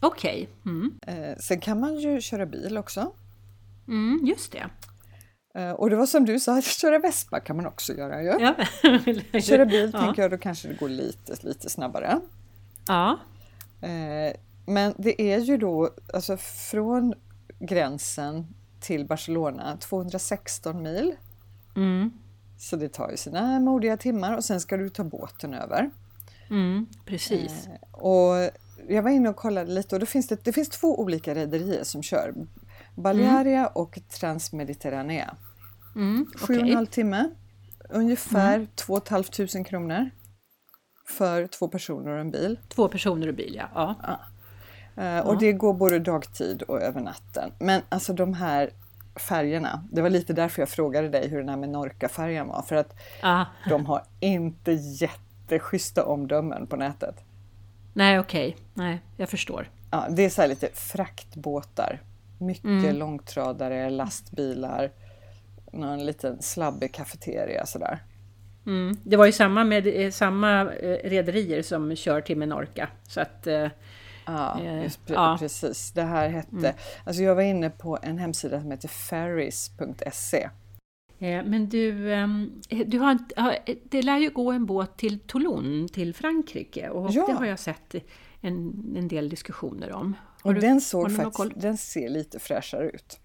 Okej. 0.01 0.49
mm. 0.65 0.99
Eh, 1.07 1.37
sen 1.39 1.59
kan 1.59 1.79
man 1.79 1.99
ju 1.99 2.21
köra 2.21 2.45
bil 2.45 2.77
också. 2.77 3.11
Mm, 3.87 4.25
just 4.25 4.51
det. 4.51 4.69
Eh, 5.57 5.71
och 5.71 5.89
det 5.89 5.95
var 5.95 6.05
som 6.05 6.25
du 6.25 6.39
sa, 6.39 6.61
köra 6.61 6.99
vespa 6.99 7.39
kan 7.39 7.55
man 7.55 7.65
också 7.65 7.93
göra 7.93 8.23
ju. 8.23 8.29
Ja. 8.39 8.55
Köra 9.41 9.65
bil 9.65 9.91
ja. 9.93 9.99
tänker 9.99 10.21
jag, 10.21 10.31
då 10.31 10.37
kanske 10.37 10.67
det 10.67 10.73
går 10.73 10.89
lite, 10.89 11.35
lite 11.41 11.69
snabbare. 11.69 12.19
Ja. 12.87 13.19
Eh, 13.81 14.35
men 14.65 14.93
det 14.97 15.21
är 15.21 15.39
ju 15.39 15.57
då 15.57 15.89
alltså 16.13 16.37
från 16.37 17.13
gränsen 17.59 18.47
till 18.79 19.05
Barcelona 19.05 19.77
216 19.77 20.83
mil. 20.83 21.15
Mm. 21.75 22.11
Så 22.57 22.75
det 22.75 22.89
tar 22.89 23.11
ju 23.11 23.17
sina 23.17 23.59
modiga 23.59 23.97
timmar 23.97 24.37
och 24.37 24.43
sen 24.43 24.61
ska 24.61 24.77
du 24.77 24.89
ta 24.89 25.03
båten 25.03 25.53
över. 25.53 25.89
Mm, 26.49 26.85
precis. 27.05 27.67
Och 27.91 28.49
jag 28.87 29.03
var 29.03 29.09
inne 29.09 29.29
och 29.29 29.35
kollade 29.35 29.71
lite 29.71 29.95
och 29.95 29.99
då 29.99 30.05
finns 30.05 30.27
det, 30.27 30.43
det 30.43 30.53
finns 30.53 30.69
två 30.69 30.99
olika 30.99 31.35
rederier 31.35 31.83
som 31.83 32.03
kör. 32.03 32.33
Balearia 32.97 33.67
och 33.67 33.99
Transmediterranea. 34.19 35.35
Mm, 35.95 36.25
Sju 36.35 36.53
och 36.53 36.59
okej. 36.59 36.71
en 36.71 36.75
halv 36.75 36.85
timme, 36.85 37.29
ungefär 37.89 38.67
två 38.75 38.99
2 38.99 39.23
500 39.23 39.63
kronor 39.69 40.09
för 41.07 41.47
två 41.47 41.67
personer 41.67 42.11
och 42.11 42.19
en 42.19 42.31
bil. 42.31 42.59
Två 42.69 42.87
personer 42.87 43.27
och 43.27 43.33
bil, 43.35 43.61
ja. 43.73 43.95
ja. 44.03 44.19
Eh, 45.03 45.27
Och 45.27 45.39
det 45.39 45.53
går 45.53 45.73
både 45.73 45.99
dagtid 45.99 46.61
och 46.61 46.81
över 46.81 47.01
natten. 47.01 47.51
Men 47.59 47.81
alltså 47.89 48.13
de 48.13 48.33
här 48.33 48.69
färgerna, 49.15 49.83
det 49.91 50.01
var 50.01 50.09
lite 50.09 50.33
därför 50.33 50.61
jag 50.61 50.69
frågade 50.69 51.09
dig 51.09 51.27
hur 51.27 51.37
den 51.37 51.49
här 51.49 51.57
Menorca-färjan 51.57 52.47
var. 52.47 52.61
För 52.61 52.75
att 52.75 52.93
ja. 53.21 53.45
de 53.69 53.85
har 53.85 54.03
inte 54.19 54.71
jätteschyssta 54.71 56.05
omdömen 56.05 56.67
på 56.67 56.75
nätet. 56.75 57.15
Nej, 57.93 58.19
okej. 58.19 58.57
Nej, 58.73 59.01
jag 59.17 59.29
förstår. 59.29 59.69
Ja, 59.91 60.07
det 60.09 60.25
är 60.25 60.29
så 60.29 60.47
lite 60.47 60.69
fraktbåtar. 60.73 62.01
Mycket 62.37 62.65
Mm. 62.65 62.95
långtradare, 62.95 63.89
lastbilar, 63.89 64.91
någon 65.73 66.05
liten 66.05 66.41
slabbig 66.41 66.93
kafeteria 66.93 67.65
sådär. 67.65 67.99
Mm. 68.65 68.97
Det 69.03 69.15
var 69.17 69.25
ju 69.25 69.31
samma 69.31 69.63
med 69.63 69.87
eh, 69.87 70.11
samma 70.11 70.61
eh, 70.61 71.09
rederier 71.09 71.61
som 71.61 71.95
kör 71.95 72.21
till 72.21 72.37
Menorca. 72.37 72.89
Så 73.07 73.21
att, 73.21 73.47
eh, 73.47 73.67
Ja, 74.25 74.61
just 74.83 74.99
ja. 75.05 75.37
precis. 75.39 75.91
Det 75.91 76.03
här 76.03 76.29
hette, 76.29 76.75
alltså 77.05 77.23
jag 77.23 77.35
var 77.35 77.41
inne 77.41 77.69
på 77.69 77.97
en 78.01 78.17
hemsida 78.17 78.61
som 78.61 78.71
heter 78.71 78.87
ferries.se 78.87 80.49
men 81.19 81.69
du, 81.69 82.13
ehm, 82.13 82.61
du 82.85 82.99
har, 82.99 83.17
det 83.89 84.01
lär 84.01 84.17
ju 84.17 84.29
gå 84.29 84.51
en 84.51 84.65
båt 84.65 84.97
till 84.97 85.19
Toulon, 85.19 85.87
till 85.93 86.13
Frankrike, 86.13 86.89
och 86.89 87.11
ja. 87.11 87.25
det 87.27 87.33
har 87.33 87.45
jag 87.45 87.59
sett 87.59 87.95
en, 88.41 88.73
en 88.97 89.07
del 89.07 89.29
diskussioner 89.29 89.91
om. 89.91 90.15
Och 90.43 90.53
du, 90.53 90.59
den, 90.59 90.81
såg 90.81 91.15
faktiskt, 91.15 91.51
den 91.55 91.77
ser 91.77 92.09
lite 92.09 92.39
fräschare 92.39 92.89
ut. 92.89 93.19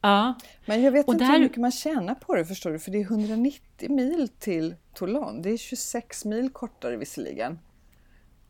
Ja. 0.00 0.34
Men 0.66 0.82
jag 0.82 0.92
vet 0.92 1.08
och 1.08 1.14
inte 1.14 1.24
där... 1.24 1.32
hur 1.32 1.40
mycket 1.40 1.58
man 1.58 1.72
tjänar 1.72 2.14
på 2.14 2.34
det 2.34 2.44
förstår 2.44 2.70
du, 2.70 2.78
för 2.78 2.90
det 2.90 2.98
är 2.98 3.02
190 3.02 3.90
mil 3.90 4.28
till 4.38 4.74
Toulon. 4.94 5.42
Det 5.42 5.50
är 5.50 5.56
26 5.56 6.24
mil 6.24 6.50
kortare 6.50 6.96
visserligen. 6.96 7.58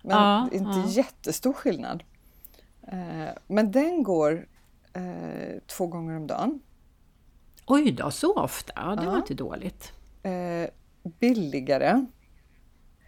Men 0.03 0.17
ja, 0.17 0.49
inte 0.53 0.79
ja. 0.79 0.89
jättestor 0.89 1.53
skillnad. 1.53 2.05
Eh, 2.83 3.29
men 3.47 3.73
den 3.73 4.03
går 4.03 4.49
eh, 4.93 5.59
två 5.67 5.87
gånger 5.87 6.17
om 6.17 6.27
dagen. 6.27 6.61
Oj 7.67 7.93
då, 7.93 8.11
så 8.11 8.35
ofta? 8.35 8.97
Det 8.97 9.05
ja. 9.05 9.11
var 9.11 9.17
inte 9.17 9.35
dåligt. 9.35 9.93
Eh, 10.23 10.71
billigare. 11.03 12.07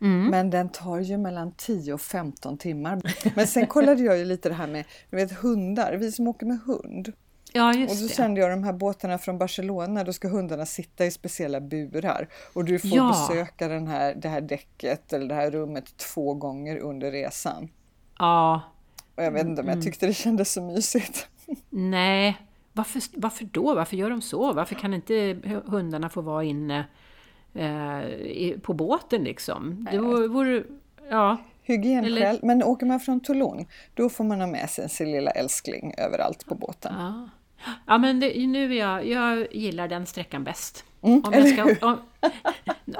Mm. 0.00 0.26
Men 0.26 0.50
den 0.50 0.68
tar 0.68 1.00
ju 1.00 1.18
mellan 1.18 1.52
10 1.52 1.92
och 1.92 2.00
15 2.00 2.58
timmar. 2.58 3.00
Men 3.36 3.46
sen 3.46 3.66
kollade 3.66 4.02
jag 4.02 4.18
ju 4.18 4.24
lite 4.24 4.48
det 4.48 4.54
här 4.54 4.66
med 4.66 4.84
du 5.10 5.16
vet, 5.16 5.32
hundar, 5.32 5.92
vi 5.92 6.12
som 6.12 6.28
åker 6.28 6.46
med 6.46 6.58
hund. 6.66 7.12
Ja, 7.52 7.74
just 7.74 7.92
och 7.92 8.00
då 8.00 8.06
det. 8.08 8.14
kände 8.14 8.40
jag 8.40 8.50
de 8.50 8.64
här 8.64 8.72
båtarna 8.72 9.18
från 9.18 9.38
Barcelona, 9.38 10.04
då 10.04 10.12
ska 10.12 10.28
hundarna 10.28 10.66
sitta 10.66 11.06
i 11.06 11.10
speciella 11.10 11.60
burar 11.60 12.28
och 12.52 12.64
du 12.64 12.78
får 12.78 12.90
ja. 12.90 13.26
besöka 13.28 13.68
den 13.68 13.86
här, 13.86 14.14
det 14.14 14.28
här 14.28 14.40
däcket 14.40 15.12
eller 15.12 15.28
det 15.28 15.34
här 15.34 15.50
rummet 15.50 15.96
två 15.96 16.34
gånger 16.34 16.78
under 16.78 17.10
resan. 17.10 17.68
Ja. 18.18 18.60
Och 19.14 19.22
jag 19.22 19.30
vet 19.30 19.46
inte 19.46 19.62
om 19.62 19.68
jag 19.68 19.72
mm. 19.72 19.84
tyckte 19.84 20.06
det 20.06 20.14
kändes 20.14 20.52
så 20.52 20.62
mysigt. 20.62 21.28
Nej, 21.70 22.38
varför, 22.72 23.02
varför 23.16 23.44
då? 23.44 23.74
Varför 23.74 23.96
gör 23.96 24.10
de 24.10 24.22
så? 24.22 24.52
Varför 24.52 24.74
kan 24.74 24.94
inte 24.94 25.36
hundarna 25.66 26.08
få 26.08 26.20
vara 26.20 26.44
inne 26.44 26.84
eh, 27.54 28.58
på 28.62 28.74
båten 28.74 29.24
liksom? 29.24 29.88
Det 29.92 29.98
vore, 30.28 30.62
ja. 31.10 31.36
Hygienskäl, 31.62 32.16
Eller... 32.16 32.38
men 32.42 32.62
åker 32.62 32.86
man 32.86 33.00
från 33.00 33.20
Toulon 33.20 33.66
då 33.94 34.08
får 34.08 34.24
man 34.24 34.40
ha 34.40 34.46
med 34.46 34.70
sig 34.70 34.88
sin 34.88 35.12
lilla 35.12 35.30
älskling 35.30 35.94
överallt 35.98 36.46
på 36.46 36.54
båten. 36.54 36.94
Ja, 36.98 37.28
ja 37.86 37.98
men 37.98 38.20
det, 38.20 38.46
nu 38.46 38.74
är 38.74 38.78
jag, 38.78 39.06
jag 39.06 39.54
gillar 39.54 39.88
den 39.88 40.06
sträckan 40.06 40.44
bäst. 40.44 40.84
Mm, 41.02 41.22
om 41.24 41.32
jag 41.32 41.48
ska, 41.48 41.96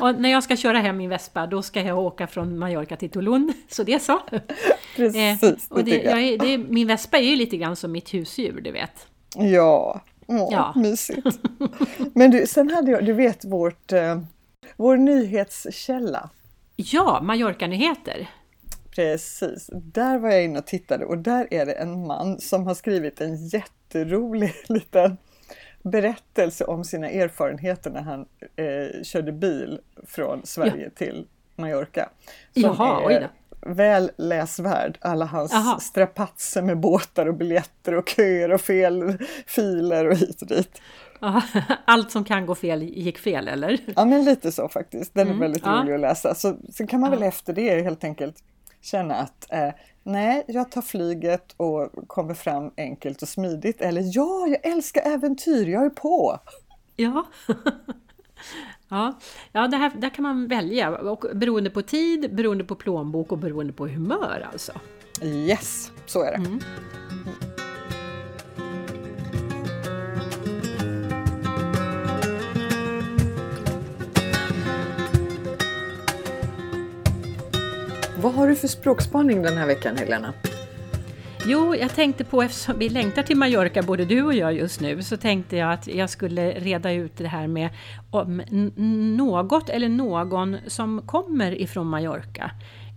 om, 0.01 0.17
när 0.19 0.31
jag 0.31 0.43
ska 0.43 0.57
köra 0.57 0.79
hem 0.79 0.97
min 0.97 1.11
Vespa 1.11 1.47
då 1.47 1.63
ska 1.63 1.83
jag 1.83 1.99
åka 1.99 2.27
från 2.27 2.59
Mallorca 2.59 2.97
till 2.97 3.11
Toulon, 3.11 3.53
så 3.69 3.83
det 3.83 3.95
är 3.95 3.99
så. 3.99 4.21
Precis, 4.97 5.43
eh, 5.43 5.55
och 5.69 5.85
det, 5.85 6.03
jag, 6.03 6.41
det, 6.41 6.59
Min 6.59 6.87
Vespa 6.87 7.19
är 7.19 7.23
ju 7.23 7.37
lite 7.37 7.57
grann 7.57 7.77
som 7.77 7.93
mitt 7.93 8.15
husdjur, 8.15 8.61
du 8.61 8.71
vet. 8.71 9.07
Ja, 9.37 10.01
Åh, 10.27 10.49
ja. 10.53 10.73
mysigt. 10.77 11.39
Men 12.15 12.31
du, 12.31 12.47
sen 12.47 12.71
hade 12.71 12.91
jag, 12.91 13.05
du 13.05 13.13
vet 13.13 13.45
vårt, 13.45 13.93
eh, 13.93 14.21
vår 14.77 14.97
nyhetskälla. 14.97 16.31
Ja, 16.77 17.21
Mallorca-nyheter. 17.23 18.29
Precis, 18.91 19.71
där 19.73 20.19
var 20.19 20.31
jag 20.31 20.45
inne 20.45 20.59
och 20.59 20.67
tittade 20.67 21.05
och 21.05 21.19
där 21.19 21.49
är 21.51 21.67
det 21.67 21.73
en 21.73 22.07
man 22.07 22.41
som 22.41 22.67
har 22.67 22.75
skrivit 22.75 23.21
en 23.21 23.47
jätterolig 23.47 24.55
liten 24.69 25.17
berättelse 25.83 26.65
om 26.65 26.85
sina 26.85 27.11
erfarenheter 27.11 27.91
när 27.91 28.03
han 28.03 28.27
eh, 28.57 29.03
körde 29.03 29.33
bil 29.33 29.81
från 30.07 30.47
Sverige 30.47 30.85
ja. 30.85 30.91
till 30.97 31.27
Mallorca. 31.57 32.11
Som 32.53 32.63
Jaha, 32.63 33.13
är 33.13 33.31
väl 33.61 34.11
läsvärd, 34.17 34.99
alla 35.01 35.25
hans 35.25 35.53
Aha. 35.55 35.79
strapatser 35.81 36.63
med 36.63 36.81
båtar 36.81 37.27
och 37.27 37.35
biljetter 37.35 37.95
och 37.95 38.09
köer 38.09 38.53
och 38.53 38.61
fel 38.61 39.19
filer 39.47 40.09
och 40.09 40.17
hit 40.17 40.43
och 40.43 40.49
dit. 40.49 40.81
Allt 41.85 42.11
som 42.11 42.25
kan 42.25 42.47
gå 42.47 42.55
fel 42.55 42.83
gick 42.83 43.19
fel 43.19 43.49
eller? 43.49 43.81
Ja 43.97 44.05
men 44.05 44.25
lite 44.25 44.53
så 44.53 44.69
faktiskt, 44.69 45.15
den 45.15 45.27
är 45.27 45.31
mm, 45.31 45.41
väldigt 45.41 45.63
ja. 45.65 45.73
rolig 45.73 45.95
att 45.95 46.01
läsa. 46.01 46.35
Så, 46.35 46.57
så 46.73 46.87
kan 46.87 47.01
man 47.01 47.11
väl 47.11 47.23
efter 47.23 47.53
det 47.53 47.83
helt 47.83 48.05
enkelt 48.05 48.37
känna 48.81 49.15
att 49.15 49.53
eh, 49.53 49.71
nej, 50.03 50.45
jag 50.47 50.71
tar 50.71 50.83
flyget 50.83 51.55
och 51.57 51.91
kommer 52.07 52.35
fram 52.35 52.71
enkelt 52.77 53.23
och 53.23 53.29
smidigt. 53.29 53.81
Eller 53.81 54.03
ja, 54.05 54.47
jag 54.47 54.73
älskar 54.73 55.03
äventyr, 55.03 55.67
jag 55.67 55.85
är 55.85 55.91
på! 55.91 56.39
Ja, 56.97 57.27
ja. 58.89 59.19
ja 59.53 59.69
det 59.69 59.77
här, 59.77 59.93
där 59.97 60.11
kan 60.11 60.23
man 60.23 60.49
välja 60.49 60.99
och 60.99 61.25
beroende 61.35 61.71
på 61.71 61.83
tid, 61.83 62.35
beroende 62.35 62.65
på 62.65 62.75
plånbok 62.75 63.33
och 63.33 63.39
beroende 63.39 63.73
på 63.73 63.87
humör 63.87 64.49
alltså. 64.53 64.73
Yes, 65.23 65.93
så 66.07 66.23
är 66.23 66.31
det. 66.31 66.37
Mm. 66.37 66.61
Vad 78.23 78.33
har 78.35 78.49
du 78.49 78.57
för 78.57 78.69
språkspaning 78.69 79.43
den 79.43 79.57
här 79.57 79.67
veckan 79.67 79.97
Helena? 79.97 80.33
Jo, 81.47 81.75
jag 81.75 81.95
tänkte 81.95 82.25
på, 82.25 82.43
eftersom 82.43 82.79
vi 82.79 82.89
längtar 82.89 83.23
till 83.23 83.37
Mallorca 83.37 83.83
både 83.83 84.05
du 84.05 84.23
och 84.23 84.35
jag 84.35 84.55
just 84.55 84.81
nu, 84.81 85.03
så 85.03 85.17
tänkte 85.17 85.57
jag 85.57 85.73
att 85.73 85.87
jag 85.87 86.11
skulle 86.11 86.51
reda 86.51 86.93
ut 86.93 87.17
det 87.17 87.27
här 87.27 87.47
med 87.47 87.69
om 88.11 88.43
något 89.17 89.69
eller 89.69 89.89
någon 89.89 90.57
som 90.67 91.03
kommer 91.07 91.61
ifrån 91.61 91.87
Mallorca. 91.87 92.51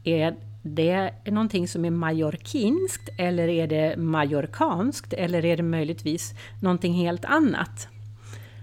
Är 0.04 0.36
det 0.64 1.12
någonting 1.26 1.68
som 1.68 1.86
är 1.86 1.92
mallorquinskt 1.92 3.10
eller 3.18 3.48
är 3.48 3.68
det 3.68 3.98
mallorcanskt 3.98 5.14
eller 5.14 5.46
är 5.46 5.58
det 5.58 5.64
möjligtvis 5.64 6.34
någonting 6.62 6.94
helt 6.94 7.26
annat? 7.26 7.88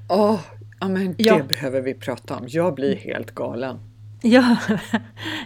Åh, 0.08 0.34
oh, 0.34 0.40
ja 0.80 0.88
men 0.88 1.14
det 1.14 1.24
ja. 1.24 1.42
behöver 1.48 1.80
vi 1.80 1.94
prata 1.94 2.36
om. 2.36 2.44
Jag 2.48 2.74
blir 2.74 2.96
helt 2.96 3.34
galen. 3.34 3.89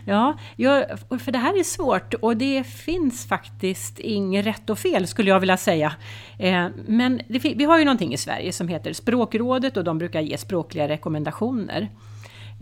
Ja, 0.05 0.39
ja, 0.57 0.85
för 1.19 1.33
det 1.33 1.39
här 1.39 1.59
är 1.59 1.65
svårt 1.65 2.15
och 2.15 2.37
det 2.37 2.65
finns 2.65 3.27
faktiskt 3.27 3.99
inget 3.99 4.47
rätt 4.47 4.71
och 4.71 4.79
fel 4.79 5.07
skulle 5.07 5.31
jag 5.31 5.41
vilja 5.41 5.57
säga. 5.57 5.93
Eh, 6.39 6.67
men 6.87 7.21
vi 7.29 7.65
har 7.65 7.79
ju 7.79 7.85
någonting 7.85 8.15
i 8.15 8.17
Sverige 8.17 8.53
som 8.53 8.69
heter 8.69 8.93
Språkrådet 8.93 9.77
och 9.77 9.85
de 9.85 9.99
brukar 9.99 10.21
ge 10.21 10.39
språkliga 10.39 10.89
rekommendationer. 10.89 11.89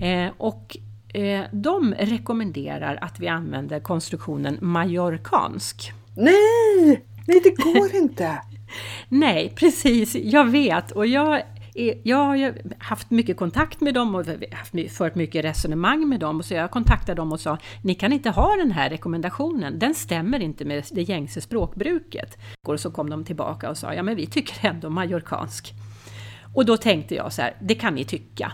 Eh, 0.03 0.33
och 0.39 0.77
eh, 1.15 1.41
de 1.53 1.95
rekommenderar 1.99 2.99
att 3.01 3.21
vi 3.21 3.29
använder 3.29 3.81
konstruktionen 3.81 4.59
majorkansk. 4.61 5.93
Nej! 6.17 7.05
Nej, 7.27 7.41
det 7.45 7.51
går 7.51 7.97
inte! 7.97 8.43
Nej, 9.09 9.53
precis, 9.57 10.15
jag 10.15 10.51
vet. 10.51 10.91
Och 10.91 11.07
jag 11.07 11.43
jag 12.03 12.17
har 12.17 12.55
haft 12.79 13.11
mycket 13.11 13.37
kontakt 13.37 13.81
med 13.81 13.95
dem 13.95 14.15
och 14.15 14.27
haft, 14.53 14.97
fört 14.97 15.15
mycket 15.15 15.45
resonemang 15.45 16.09
med 16.09 16.21
dem. 16.21 16.43
Så 16.43 16.55
jag 16.55 16.71
kontaktade 16.71 17.15
dem 17.15 17.33
och 17.33 17.41
sa, 17.41 17.59
ni 17.83 17.95
kan 17.95 18.13
inte 18.13 18.31
ha 18.31 18.57
den 18.57 18.71
här 18.71 18.91
rekommendationen, 18.91 19.79
den 19.79 19.95
stämmer 19.95 20.41
inte 20.41 20.65
med 20.65 20.85
det 20.91 21.03
gängse 21.03 21.41
språkbruket. 21.41 22.39
Och 22.67 22.81
så 22.81 22.91
kom 22.91 23.11
de 23.11 23.25
tillbaka 23.25 23.71
och 23.71 23.79
sa, 23.79 23.95
ja 23.95 24.03
men 24.03 24.17
vi 24.17 24.27
tycker 24.27 24.69
ändå 24.69 24.91
mallorcansk. 24.91 25.75
Och 26.55 26.65
då 26.65 26.77
tänkte 26.77 27.15
jag 27.15 27.33
så 27.33 27.43
här, 27.43 27.57
det 27.61 27.75
kan 27.75 27.95
ni 27.95 28.05
tycka. 28.05 28.53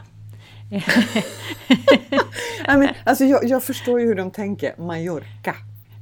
I 2.69 2.77
mean, 2.77 2.95
alltså 3.05 3.25
jag, 3.25 3.45
jag, 3.45 3.65
förstår 3.65 4.01
ju 4.01 4.07
hur 4.07 4.15
de 4.15 4.31
tänker, 4.31 4.75
Mallorca, 4.79 5.55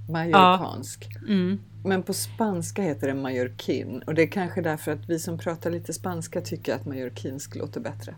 mallorcansk. 0.08 1.06
Ja. 1.10 1.28
Mm. 1.28 1.58
Men 1.86 2.02
på 2.02 2.12
spanska 2.12 2.82
heter 2.82 3.06
det 3.06 3.14
mallorquin 3.14 4.02
och 4.06 4.14
det 4.14 4.22
är 4.22 4.26
kanske 4.26 4.62
därför 4.62 4.92
att 4.92 5.08
vi 5.08 5.18
som 5.18 5.38
pratar 5.38 5.70
lite 5.70 5.92
spanska 5.92 6.40
tycker 6.40 6.74
att 6.74 6.86
mallorquinsk 6.86 7.56
låter 7.56 7.80
bättre. 7.80 8.14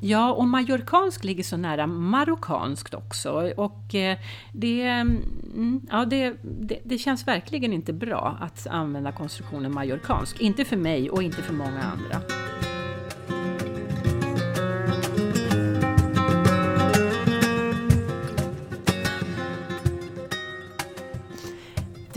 Ja, 0.00 0.32
och 0.32 0.48
majorkansk 0.48 1.24
ligger 1.24 1.44
så 1.44 1.56
nära 1.56 1.86
marockanskt 1.86 2.94
också. 2.94 3.52
Och 3.56 3.94
eh, 3.94 4.18
det, 4.52 4.82
mm, 4.82 5.86
ja, 5.90 6.04
det, 6.04 6.36
det, 6.42 6.78
det, 6.84 6.98
känns 6.98 7.26
verkligen 7.28 7.72
inte 7.72 7.92
bra 7.92 8.38
att 8.40 8.66
använda 8.66 9.12
konstruktionen 9.12 9.74
majorkansk. 9.74 10.40
Inte 10.40 10.64
för 10.64 10.76
mig 10.76 11.10
och 11.10 11.22
inte 11.22 11.42
för 11.42 11.54
många 11.54 11.82
andra. 11.82 12.20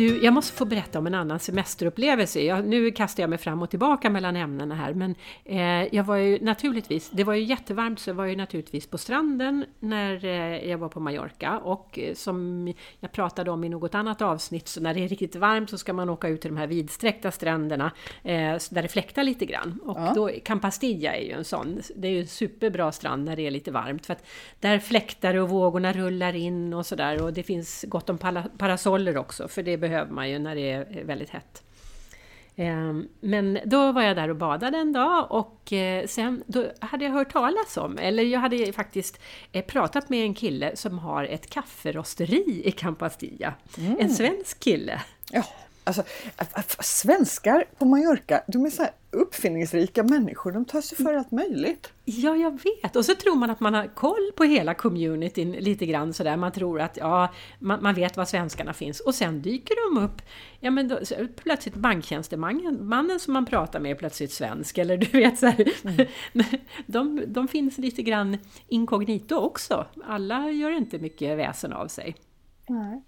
Du, 0.02 0.24
jag 0.24 0.34
måste 0.34 0.54
få 0.58 0.66
berätta 0.66 1.00
om 1.00 1.08
en 1.08 1.16
annan 1.16 1.40
semesterupplevelse. 1.40 2.42
Jag, 2.42 2.68
nu 2.68 2.92
kastar 2.92 3.24
jag 3.24 3.30
mig 3.30 3.40
fram 3.40 3.62
och 3.62 3.70
tillbaka 3.70 4.10
mellan 4.10 4.36
ämnena 4.36 4.76
här, 4.76 4.94
men 4.94 5.16
eh, 5.46 5.96
jag 5.96 6.04
var 6.04 6.16
ju 6.16 6.40
naturligtvis, 6.42 7.10
det 7.10 7.24
var 7.24 7.34
ju 7.34 7.44
jättevarmt 7.44 8.00
så 8.00 8.10
jag 8.10 8.16
var 8.16 8.26
ju 8.26 8.36
naturligtvis 8.36 8.88
på 8.88 8.98
stranden 8.98 9.66
när 9.80 10.26
eh, 10.26 10.70
jag 10.70 10.78
var 10.78 10.90
på 10.90 11.00
Mallorca 11.00 11.60
och 11.60 12.00
eh, 12.00 12.14
som 12.14 12.68
jag 13.00 13.12
pratade 13.12 13.52
om 13.52 13.64
i 13.64 13.70
något 13.70 13.96
annat 13.96 14.22
avsnitt 14.22 14.68
så 14.68 14.82
när 14.82 14.94
det 14.94 15.04
är 15.04 15.08
riktigt 15.08 15.36
varmt 15.36 15.70
så 15.70 15.78
ska 15.78 15.94
man 15.94 16.10
åka 16.10 16.28
ut 16.28 16.42
till 16.42 16.52
de 16.52 16.58
här 16.58 16.68
vidsträckta 16.68 17.32
stränderna 17.32 17.92
eh, 18.24 18.58
där 18.70 18.82
det 18.82 18.88
fläktar 18.88 19.24
lite 19.24 19.46
grann. 19.46 19.80
Och 19.84 20.00
ja. 20.00 20.14
då, 20.16 20.30
Campastilla 20.46 21.16
är 21.16 21.24
ju 21.24 21.32
en 21.32 21.46
sån, 21.46 21.82
det 21.96 22.08
är 22.08 22.12
ju 22.12 22.22
en 22.22 22.28
superbra 22.28 22.92
strand 22.92 23.26
när 23.26 23.36
det 23.36 23.48
är 23.48 23.52
lite 23.52 23.72
varmt 23.72 24.06
för 24.06 24.14
att 24.14 24.26
där 24.60 24.80
fläktar 24.80 25.34
det 25.34 25.42
och 25.42 25.50
vågorna 25.50 25.94
rullar 25.94 26.36
in 26.36 26.74
och 26.74 26.86
sådär 26.86 27.24
och 27.24 27.34
det 27.34 27.44
finns 27.44 27.86
gott 27.88 28.10
om 28.10 28.18
parasoller 28.58 29.18
också 29.18 29.48
för 29.48 29.64
det 29.64 29.78
behöver 29.92 30.12
man 30.12 30.30
ju 30.30 30.40
när 30.40 30.56
det 30.56 30.72
är 30.72 31.04
väldigt 31.04 31.30
hett. 31.30 31.64
Ehm, 32.56 33.08
men 33.20 33.60
då 33.66 33.92
var 33.92 34.02
jag 34.02 34.16
där 34.16 34.30
och 34.30 34.36
badade 34.36 34.78
en 34.78 34.94
dag 34.94 35.32
och 35.32 35.74
eh, 35.74 36.08
sen 36.08 36.44
då 36.48 36.72
hade 36.80 37.06
jag 37.06 37.12
hört 37.12 37.32
talas 37.32 37.78
om, 37.78 37.98
eller 37.98 38.24
jag 38.24 38.40
hade 38.40 38.74
faktiskt 38.74 39.22
eh, 39.52 39.66
pratat 39.66 40.10
med 40.10 40.24
en 40.24 40.34
kille 40.34 40.76
som 40.76 41.00
har 41.00 41.24
ett 41.24 41.50
kafferosteri 41.50 42.62
i 42.66 42.72
Campastilla. 42.72 43.54
Mm. 43.78 43.98
En 44.00 44.10
svensk 44.10 44.60
kille. 44.60 45.02
Ja, 45.32 45.44
alltså 45.84 46.04
svenskar 46.80 47.66
på 47.78 47.86
Mallorca, 47.86 48.44
de 48.48 48.66
är 48.66 48.70
så 48.70 48.88
uppfinningsrika 49.12 50.04
människor, 50.04 50.52
de 50.52 50.66
tar 50.66 50.82
sig 50.82 50.98
för 50.98 51.14
allt 51.14 51.32
möjligt. 51.32 51.92
Ja, 52.06 52.36
jag 52.36 52.60
vet! 52.64 52.96
Och 52.96 53.06
så 53.06 53.16
tror 53.16 53.36
man 53.36 53.50
att 53.50 53.60
man 53.60 53.74
har 53.74 53.88
koll 53.88 54.32
på 54.36 54.44
hela 54.44 54.74
communityn 54.74 55.52
lite 55.52 55.86
grann 55.86 56.14
sådär. 56.14 56.38
Man 56.38 56.52
tror 56.52 56.82
att 56.82 56.98
ja, 56.98 57.34
man, 57.60 57.84
man 57.84 57.96
vet 57.96 58.18
var 58.18 58.26
svenskarna 58.26 58.74
finns. 58.74 59.00
Och 59.00 59.16
sen 59.16 59.42
dyker 59.42 59.96
de 59.96 60.04
upp. 60.04 60.22
Ja, 60.60 60.72
men 60.72 60.88
då, 60.88 61.00
plötsligt 61.36 61.76
banktjänstemannen 61.76 62.88
mannen 62.88 63.20
som 63.20 63.34
man 63.34 63.46
pratar 63.46 63.80
med 63.80 63.92
är 63.92 63.96
plötsligt 63.96 64.32
svensk. 64.32 64.78
Eller 64.78 64.98
du 64.98 65.06
vet 65.20 65.40
så 65.40 65.46
här. 65.46 65.74
Mm. 65.84 66.08
De, 66.86 67.24
de 67.28 67.48
finns 67.48 67.78
lite 67.78 68.02
grann 68.02 68.38
inkognito 68.68 69.36
också. 69.36 69.86
Alla 70.04 70.50
gör 70.50 70.72
inte 70.72 71.00
mycket 71.00 71.38
väsen 71.38 71.74
av 71.74 71.88
sig. 71.88 72.16
Nej. 72.68 73.04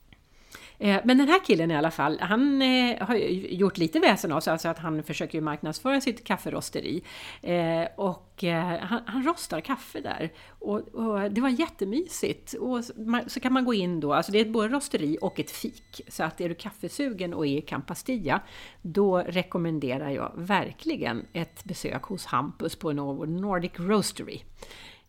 Eh, 0.83 1.01
men 1.03 1.17
den 1.17 1.27
här 1.27 1.45
killen 1.45 1.71
i 1.71 1.75
alla 1.75 1.91
fall, 1.91 2.19
han 2.21 2.61
eh, 2.61 3.07
har 3.07 3.15
gjort 3.15 3.77
lite 3.77 3.99
väsen 3.99 4.31
av 4.31 4.39
sig, 4.39 4.53
alltså 4.53 4.67
att 4.67 4.79
han 4.79 5.03
försöker 5.03 5.41
marknadsföra 5.41 6.01
sitt 6.01 6.23
kafferosteri. 6.23 7.03
Eh, 7.41 7.87
och 7.95 8.43
han, 8.81 9.01
han 9.05 9.23
rostar 9.23 9.61
kaffe 9.61 10.01
där. 10.01 10.31
Och, 10.49 10.79
och, 10.79 11.31
det 11.31 11.41
var 11.41 11.49
jättemysigt. 11.49 12.53
Och 12.53 12.83
så 13.27 13.39
kan 13.39 13.53
man 13.53 13.65
gå 13.65 13.73
in 13.73 13.99
då, 13.99 14.13
alltså 14.13 14.31
det 14.31 14.39
är 14.39 14.45
både 14.45 14.67
rosteri 14.67 15.17
och 15.21 15.39
ett 15.39 15.51
fik. 15.51 16.01
Så 16.07 16.23
att 16.23 16.41
är 16.41 16.49
du 16.49 16.55
kaffesugen 16.55 17.33
och 17.33 17.47
är 17.47 17.57
i 17.57 17.61
Campastilla, 17.61 18.41
då 18.81 19.17
rekommenderar 19.17 20.09
jag 20.09 20.31
verkligen 20.35 21.25
ett 21.33 21.63
besök 21.63 22.03
hos 22.03 22.25
Hampus 22.25 22.75
på 22.75 22.93
Nordic 22.93 23.71
Roastery. 23.75 24.39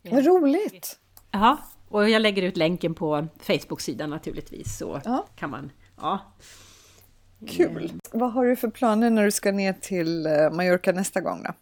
Vad 0.01 0.25
roligt! 0.25 0.99
Ja, 1.31 1.57
och 1.89 2.09
jag 2.09 2.21
lägger 2.21 2.43
ut 2.43 2.57
länken 2.57 2.93
på 2.93 3.27
Facebook-sidan 3.39 4.09
naturligtvis 4.09 4.77
så 4.77 5.01
ja. 5.05 5.25
kan 5.35 5.49
man... 5.49 5.71
Ja. 5.97 6.19
Kul! 7.47 7.91
Vad 8.11 8.31
har 8.31 8.45
du 8.45 8.55
för 8.55 8.69
planer 8.69 9.09
när 9.09 9.25
du 9.25 9.31
ska 9.31 9.51
ner 9.51 9.73
till 9.73 10.25
eh, 10.25 10.51
Mallorca 10.51 10.91
nästa 10.91 11.21
gång 11.21 11.43
då? 11.43 11.53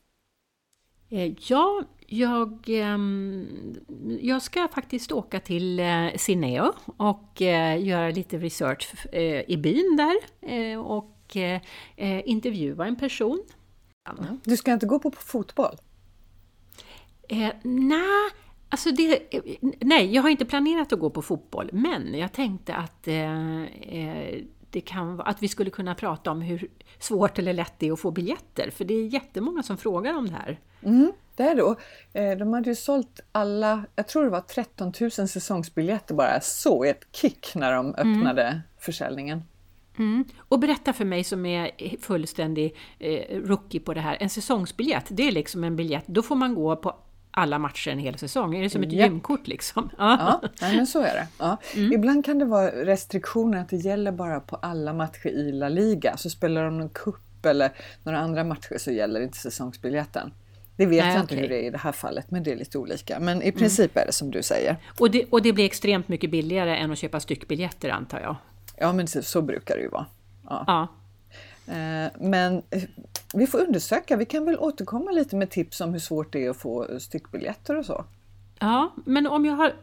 Eh, 1.17 1.33
ja, 1.39 1.83
jag, 2.07 2.65
ehm, 2.67 3.47
jag 4.21 4.41
ska 4.41 4.67
faktiskt 4.67 5.11
åka 5.11 5.39
till 5.39 5.81
Sineo 6.17 6.65
eh, 6.65 6.71
och 6.97 7.41
göra 7.81 8.09
lite 8.09 8.37
research 8.37 9.05
i 9.47 9.57
byn 9.57 9.97
där 9.97 10.77
och 10.77 11.37
intervjua 12.25 12.87
en 12.87 12.95
person. 12.95 13.43
Du 14.43 14.57
ska 14.57 14.73
inte 14.73 14.85
gå 14.85 14.99
på 14.99 15.11
fotboll? 15.11 15.75
Eh, 17.29 17.53
Nej, 17.63 18.29
Alltså 18.73 18.91
det, 18.91 19.19
nej, 19.79 20.15
jag 20.15 20.21
har 20.21 20.29
inte 20.29 20.45
planerat 20.45 20.93
att 20.93 20.99
gå 20.99 21.09
på 21.09 21.21
fotboll, 21.21 21.69
men 21.73 22.17
jag 22.17 22.33
tänkte 22.33 22.73
att, 22.73 23.07
eh, 23.07 23.63
eh, 23.63 24.39
det 24.69 24.81
kan, 24.81 25.21
att 25.21 25.43
vi 25.43 25.47
skulle 25.47 25.69
kunna 25.69 25.95
prata 25.95 26.31
om 26.31 26.41
hur 26.41 26.67
svårt 26.99 27.39
eller 27.39 27.53
lätt 27.53 27.73
det 27.77 27.87
är 27.87 27.93
att 27.93 27.99
få 27.99 28.11
biljetter, 28.11 28.69
för 28.71 28.85
det 28.85 28.93
är 28.93 29.07
jättemånga 29.07 29.63
som 29.63 29.77
frågar 29.77 30.13
om 30.17 30.27
det 30.27 30.33
här. 30.33 30.59
Mm, 30.83 31.11
det 31.35 31.43
är 31.43 31.55
det. 31.55 31.75
Eh, 32.21 32.37
de 32.37 32.53
hade 32.53 32.69
ju 32.69 32.75
sålt 32.75 33.19
alla, 33.31 33.85
jag 33.95 34.07
tror 34.07 34.23
det 34.23 34.29
var 34.29 34.41
13 34.41 34.93
000 35.01 35.11
säsongsbiljetter 35.11 36.15
bara 36.15 36.41
så 36.41 36.83
ett 36.83 37.07
kick 37.11 37.55
när 37.55 37.71
de 37.71 37.85
mm. 37.85 38.17
öppnade 38.17 38.43
mm. 38.43 38.59
försäljningen. 38.79 39.43
Mm. 39.97 40.25
Och 40.37 40.59
berätta 40.59 40.93
för 40.93 41.05
mig 41.05 41.23
som 41.23 41.45
är 41.45 41.71
fullständig 42.01 42.75
eh, 42.99 43.39
rookie 43.39 43.79
på 43.79 43.93
det 43.93 44.01
här, 44.01 44.17
en 44.19 44.29
säsongsbiljett, 44.29 45.05
det 45.09 45.27
är 45.27 45.31
liksom 45.31 45.63
en 45.63 45.75
biljett, 45.75 46.07
då 46.07 46.21
får 46.21 46.35
man 46.35 46.55
gå 46.55 46.75
på 46.75 46.95
alla 47.33 47.59
matcher 47.59 47.91
en 47.91 47.99
hel 47.99 48.17
säsong? 48.17 48.55
Är 48.55 48.61
det 48.61 48.69
som 48.69 48.83
ett 48.83 48.91
ja. 48.91 49.05
gymkort 49.05 49.47
liksom? 49.47 49.89
Ja, 49.97 50.41
ja 50.59 50.71
men 50.71 50.87
så 50.87 50.99
är 50.99 51.13
det. 51.13 51.27
Ja. 51.39 51.57
Mm. 51.75 51.93
Ibland 51.93 52.25
kan 52.25 52.39
det 52.39 52.45
vara 52.45 52.67
restriktioner 52.67 53.57
att 53.57 53.69
det 53.69 53.77
gäller 53.77 54.11
bara 54.11 54.39
på 54.39 54.55
alla 54.55 54.93
matcher 54.93 55.27
i 55.27 55.51
La 55.51 55.69
Liga. 55.69 56.17
Så 56.17 56.29
spelar 56.29 56.65
de 56.65 56.77
någon 56.77 56.89
cup 56.89 57.45
eller 57.45 57.71
några 58.03 58.19
andra 58.19 58.43
matcher 58.43 58.77
så 58.77 58.91
gäller 58.91 59.21
inte 59.21 59.37
säsongsbiljetten. 59.37 60.33
Det 60.75 60.85
vet 60.85 61.05
Nej, 61.05 61.13
jag 61.13 61.23
inte 61.23 61.35
hur 61.35 61.49
det 61.49 61.63
är 61.63 61.67
i 61.67 61.69
det 61.69 61.77
här 61.77 61.91
fallet, 61.91 62.31
men 62.31 62.43
det 62.43 62.51
är 62.51 62.55
lite 62.55 62.77
olika. 62.77 63.19
Men 63.19 63.41
i 63.41 63.45
mm. 63.45 63.57
princip 63.59 63.95
mm. 63.95 64.01
är 64.01 64.05
det 64.07 64.13
som 64.13 64.31
du 64.31 64.43
säger. 64.43 64.77
Och 64.99 65.11
det, 65.11 65.25
och 65.29 65.41
det 65.41 65.53
blir 65.53 65.65
extremt 65.65 66.07
mycket 66.07 66.31
billigare 66.31 66.77
än 66.77 66.91
att 66.91 66.97
köpa 66.97 67.19
styckbiljetter 67.19 67.89
antar 67.89 68.19
jag? 68.19 68.35
Ja, 68.77 68.93
men 68.93 69.07
så, 69.07 69.21
så 69.21 69.41
brukar 69.41 69.75
det 69.75 69.81
ju 69.81 69.89
vara. 69.89 70.05
Ja. 70.49 70.63
ja. 70.67 70.87
Eh, 71.67 72.11
men 72.19 72.63
eh, 72.69 72.83
vi 73.33 73.47
får 73.47 73.59
undersöka, 73.59 74.17
vi 74.17 74.25
kan 74.25 74.45
väl 74.45 74.59
återkomma 74.59 75.11
lite 75.11 75.35
med 75.35 75.49
tips 75.49 75.81
om 75.81 75.93
hur 75.93 75.99
svårt 75.99 76.33
det 76.33 76.45
är 76.45 76.49
att 76.49 76.57
få 76.57 76.99
styckbiljetter 76.99 77.77
och 77.77 77.85
så. 77.85 78.05
Ja, 78.59 78.93
men 79.05 79.27
om 79.27 79.45
jag 79.45 79.53
har... 79.53 79.73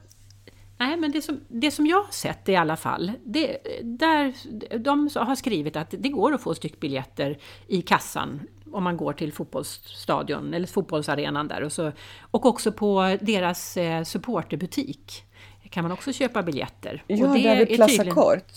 Nej, 0.78 0.96
men 0.96 1.12
det 1.12 1.22
som, 1.22 1.40
det 1.48 1.70
som 1.70 1.86
jag 1.86 2.02
har 2.02 2.12
sett 2.12 2.48
i 2.48 2.56
alla 2.56 2.76
fall, 2.76 3.12
det, 3.24 3.58
där, 3.82 4.34
de 4.78 5.10
har 5.14 5.34
skrivit 5.34 5.76
att 5.76 5.94
det 5.98 6.08
går 6.08 6.34
att 6.34 6.40
få 6.40 6.54
styckbiljetter 6.54 7.38
i 7.66 7.82
kassan 7.82 8.40
om 8.72 8.84
man 8.84 8.96
går 8.96 9.12
till 9.12 9.32
fotbollsstadion 9.32 10.54
eller 10.54 10.66
fotbollsarenan 10.66 11.48
där 11.48 11.62
och, 11.62 11.72
så, 11.72 11.92
och 12.30 12.46
också 12.46 12.72
på 12.72 13.16
deras 13.20 13.76
eh, 13.76 14.02
supporterbutik 14.04 15.24
kan 15.70 15.82
man 15.82 15.92
också 15.92 16.12
köpa 16.12 16.42
biljetter. 16.42 17.04
Ja, 17.06 17.28
och 17.28 17.34
det 17.34 17.42
där 17.42 17.56
vid 17.56 17.76
Plaza 17.76 18.10
Kort. 18.10 18.52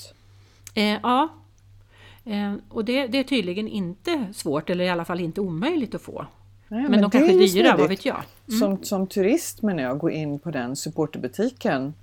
Eh, 0.75 0.99
ja, 1.03 1.29
Eh, 1.33 1.42
och 2.69 2.85
det, 2.85 3.07
det, 3.07 3.17
är 3.17 3.23
tydligen 3.23 3.67
inte 3.67 4.27
svårt, 4.33 4.69
eller 4.69 4.85
i 4.85 4.89
alla 4.89 5.05
fall 5.05 5.19
inte 5.19 5.41
omöjligt 5.41 5.95
att 5.95 6.01
få. 6.01 6.25
Nej, 6.67 6.81
men, 6.81 6.91
men 6.91 7.01
de 7.01 7.11
kanske 7.11 7.33
är 7.33 7.39
dyra, 7.39 7.77
vad 7.77 7.89
vet 7.89 8.05
jag? 8.05 8.23
Mm. 8.47 8.59
Som, 8.59 8.83
som 8.83 9.07
turist 9.07 9.61
menar 9.61 9.83
jag, 9.83 9.99
gå 9.99 10.09
in 10.09 10.39
på 10.39 10.51
den 10.51 10.75
supporterbutiken 10.75 11.93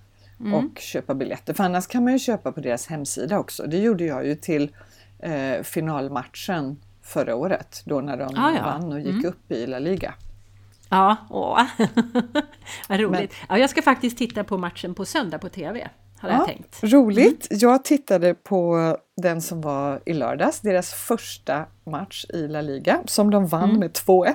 mm. 0.41 0.55
och 0.55 0.79
köpa 0.79 1.15
biljetter. 1.15 1.55
För 1.55 1.65
annars 1.65 1.87
kan 1.87 2.05
man 2.05 2.13
ju 2.13 2.19
köpa 2.19 2.53
på 2.53 2.61
deras 2.61 2.87
hemsida 2.87 3.39
också. 3.39 3.67
Det 3.67 3.79
gjorde 3.79 4.05
jag 4.05 4.27
ju 4.27 4.35
till 4.35 4.71
eh, 5.19 5.63
finalmatchen 5.63 6.77
förra 7.03 7.35
året, 7.35 7.83
då 7.85 8.01
när 8.01 8.17
de 8.17 8.35
ah, 8.37 8.53
ja. 8.57 8.63
vann 8.65 8.93
och 8.93 9.01
gick 9.01 9.11
mm. 9.11 9.27
upp 9.27 9.53
i 9.53 9.67
La 9.67 9.79
Liga. 9.79 10.15
Ja, 10.89 11.17
åh. 11.31 11.63
vad 12.89 13.01
roligt. 13.01 13.11
Men, 13.11 13.29
ja, 13.49 13.59
jag 13.59 13.71
ska 13.71 13.83
faktiskt 13.83 14.19
titta 14.19 14.45
på 14.45 14.59
matchen 14.59 14.95
på 14.95 15.05
söndag 15.05 15.39
på 15.39 15.49
TV 15.49 15.89
hade 16.21 16.35
ja, 16.35 16.39
jag 16.39 16.47
tänkt. 16.47 16.79
Roligt! 16.83 17.51
Mm. 17.51 17.59
Jag 17.61 17.85
tittade 17.85 18.35
på 18.35 18.97
den 19.21 19.41
som 19.41 19.61
var 19.61 20.01
i 20.07 20.13
lördags, 20.13 20.61
deras 20.61 20.93
första 20.93 21.65
match 21.85 22.27
i 22.29 22.49
La 22.49 22.61
Liga, 22.61 23.03
som 23.05 23.31
de 23.31 23.47
vann 23.47 23.65
mm. 23.65 23.81
med 23.81 23.91
2-1. 23.91 24.35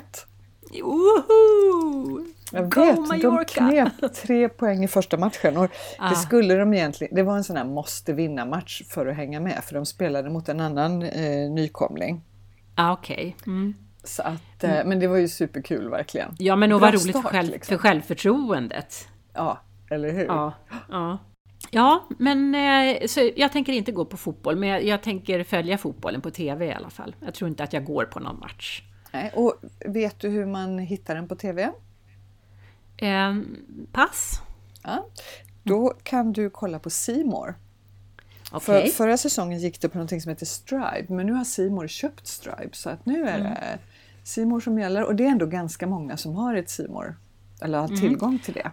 Woho! 0.84 2.26
Jag 2.52 2.70
Go 2.72 2.82
vet, 2.82 3.22
de 3.22 3.46
knep 3.46 4.14
tre 4.14 4.50
poäng 4.50 4.84
i 4.84 4.88
första 4.88 5.18
matchen 5.18 5.58
och 5.58 5.70
ah. 6.00 6.10
det 6.10 6.16
skulle 6.16 6.56
de 6.56 6.74
egentligen, 6.74 7.16
det 7.16 7.24
var 7.24 7.38
en 7.38 7.44
sån 7.44 7.58
här 7.58 7.66
måste 7.66 8.14
vinna 8.14 8.46
match 8.46 8.82
för 8.90 9.08
att 9.08 9.16
hänga 9.16 9.40
med 9.40 9.64
för 9.64 9.76
de 9.76 9.86
spelade 9.86 10.30
mot 10.30 10.50
en 10.50 10.60
annan 10.60 11.02
eh, 11.02 11.52
nykomling. 11.52 12.22
Ah, 12.76 12.94
okay. 12.94 13.34
Mm. 13.46 13.74
Så 14.04 14.22
att, 14.22 14.64
eh, 14.64 14.74
mm. 14.74 14.90
Men 14.90 15.00
det 15.00 15.08
var 15.08 15.18
ju 15.18 15.28
superkul 15.28 15.90
verkligen. 15.90 16.36
Ja 16.38 16.56
men 16.56 16.72
och 16.72 16.82
vad 16.82 16.94
roligt 16.94 17.22
för, 17.22 17.22
själv, 17.22 17.50
liksom. 17.50 17.78
för 17.78 17.82
självförtroendet. 17.82 19.08
Ja, 19.34 19.62
eller 19.90 20.12
hur? 20.12 20.26
Ja, 20.26 20.54
ja. 20.90 21.18
Ja, 21.72 22.08
men 22.18 22.56
eh, 22.56 23.08
så 23.08 23.32
jag 23.36 23.52
tänker 23.52 23.74
inte 23.74 23.92
gå 23.92 24.06
på 24.06 24.18
fotboll, 24.18 24.56
men 24.56 24.70
jag, 24.70 24.84
jag, 24.84 25.04
tänker 25.04 25.44
följa 25.44 25.78
fotbollen 25.78 26.22
på 26.22 26.32
TV 26.32 26.66
i 26.66 26.74
alla 26.74 26.90
fall. 26.90 27.16
Jag 27.20 27.34
tror 27.34 27.50
inte 27.50 27.64
att 27.64 27.74
jag 27.74 27.86
går 27.86 28.06
på 28.06 28.20
någon 28.20 28.40
match. 28.40 28.84
Nej, 29.12 29.32
och 29.36 29.54
vet 29.86 30.20
du 30.20 30.30
hur 30.30 30.46
man 30.46 30.80
hittar 30.80 31.16
den 31.16 31.28
på 31.28 31.36
TV? 31.36 31.72
Eh, 32.98 33.36
pass. 33.92 34.42
Ja, 34.84 35.08
då 35.64 35.94
kan 36.04 36.34
du 36.34 36.50
kolla 36.50 36.80
på 36.80 36.90
Simor. 36.90 37.56
Okay. 38.52 38.60
För, 38.60 38.88
förra 38.88 39.18
säsongen 39.18 39.60
gick 39.60 39.82
det 39.82 39.90
på 39.90 39.98
något 39.98 40.22
som 40.22 40.30
heter 40.30 40.46
Stripe, 40.46 41.06
men 41.08 41.26
nu 41.26 41.34
har 41.34 41.44
Simor 41.44 41.88
köpt 41.88 42.28
Stripe 42.28 42.70
så 42.72 42.90
att 42.90 43.06
nu 43.06 43.28
är 43.28 43.40
mm. 43.40 43.54
det 43.54 43.80
Simor 44.24 44.60
som 44.60 44.80
gäller 44.80 45.04
och 45.04 45.16
det 45.16 45.26
är 45.26 45.30
ändå 45.30 45.46
ganska 45.46 45.88
många 45.88 46.18
som 46.18 46.36
har 46.36 46.56
ett 46.56 46.70
Simor 46.70 47.16
eller 47.62 47.78
har 47.78 47.88
mm. 47.88 48.00
tillgång 48.00 48.30
mm. 48.30 48.40
till 48.40 48.54
det. 48.54 48.72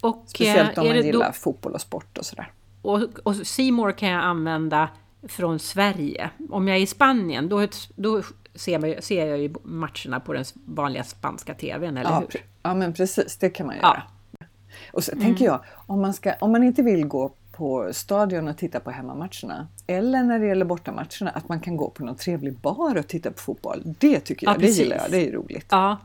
Och, 0.00 0.24
Speciellt 0.26 0.78
om 0.78 0.86
man 0.86 0.96
gillar 0.96 1.26
då, 1.26 1.32
fotboll 1.32 1.72
och 1.72 1.80
sport 1.80 2.18
och 2.18 2.26
sådär. 2.26 2.52
Och, 2.82 3.00
och 3.22 3.36
Simor 3.36 3.92
kan 3.92 4.08
jag 4.08 4.24
använda 4.24 4.88
från 5.28 5.58
Sverige. 5.58 6.30
Om 6.50 6.68
jag 6.68 6.76
är 6.76 6.80
i 6.80 6.86
Spanien 6.86 7.48
då, 7.48 7.66
då 7.96 8.22
ser, 8.54 8.78
man, 8.78 8.94
ser 9.02 9.26
jag 9.26 9.38
ju 9.38 9.54
matcherna 9.62 10.20
på 10.20 10.32
den 10.32 10.44
vanliga 10.64 11.04
spanska 11.04 11.54
TVn, 11.54 11.96
eller 11.96 12.10
ja, 12.10 12.18
hur? 12.18 12.40
Ja, 12.62 12.74
men 12.74 12.92
precis, 12.92 13.36
det 13.36 13.50
kan 13.50 13.66
man 13.66 13.76
göra. 13.76 14.02
Ja. 14.38 14.46
Och 14.92 15.04
så 15.04 15.12
mm. 15.12 15.24
tänker 15.24 15.44
jag, 15.44 15.60
om 15.86 16.00
man, 16.00 16.14
ska, 16.14 16.34
om 16.40 16.52
man 16.52 16.62
inte 16.62 16.82
vill 16.82 17.06
gå 17.06 17.34
på 17.52 17.88
stadion 17.92 18.48
och 18.48 18.56
titta 18.56 18.80
på 18.80 18.90
hemmamatcherna 18.90 19.68
eller 19.86 20.22
när 20.22 20.38
det 20.38 20.46
gäller 20.46 20.64
bortamatcherna, 20.64 21.30
att 21.30 21.48
man 21.48 21.60
kan 21.60 21.76
gå 21.76 21.90
på 21.90 22.04
någon 22.04 22.16
trevlig 22.16 22.58
bar 22.58 22.98
och 22.98 23.06
titta 23.06 23.30
på 23.30 23.38
fotboll. 23.38 23.82
Det 23.84 24.20
tycker 24.20 24.46
jag, 24.46 24.56
ja, 24.56 24.60
det 24.60 24.66
gillar 24.66 24.96
jag, 24.96 25.10
det 25.10 25.28
är 25.28 25.32
roligt. 25.32 25.66
Ja, 25.70 25.96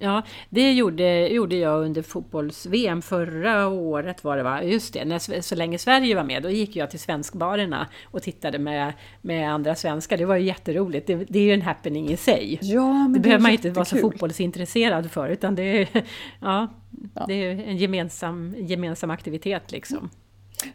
Ja, 0.00 0.22
det 0.50 0.72
gjorde, 0.72 1.28
gjorde 1.28 1.56
jag 1.56 1.84
under 1.84 2.02
fotbolls-VM 2.02 3.02
förra 3.02 3.68
året 3.68 4.24
var 4.24 4.36
det 4.36 4.42
va? 4.42 4.62
Just 4.62 4.92
det, 4.92 5.04
när, 5.04 5.40
så 5.40 5.54
länge 5.54 5.78
Sverige 5.78 6.14
var 6.14 6.24
med. 6.24 6.42
Då 6.42 6.50
gick 6.50 6.76
jag 6.76 6.90
till 6.90 7.00
svenskbarerna 7.00 7.88
och 8.04 8.22
tittade 8.22 8.58
med, 8.58 8.92
med 9.22 9.52
andra 9.52 9.74
svenskar. 9.74 10.16
Det 10.16 10.24
var 10.24 10.36
ju 10.36 10.46
jätteroligt. 10.46 11.06
Det, 11.06 11.14
det 11.14 11.38
är 11.38 11.42
ju 11.42 11.52
en 11.52 11.62
happening 11.62 12.10
i 12.10 12.16
sig. 12.16 12.58
Ja, 12.62 12.92
men 12.92 13.12
det, 13.12 13.18
det 13.18 13.22
behöver 13.22 13.42
man 13.42 13.52
inte 13.52 13.70
vara 13.70 13.84
så 13.84 13.96
fotbollsintresserad 13.96 15.10
för. 15.10 15.28
Utan 15.28 15.54
det 15.54 15.62
är, 15.62 15.88
ja, 16.40 16.68
ja. 17.14 17.24
Det 17.26 17.34
är 17.34 17.50
en 17.50 17.76
gemensam, 17.76 18.54
gemensam 18.58 19.10
aktivitet 19.10 19.72
liksom. 19.72 20.10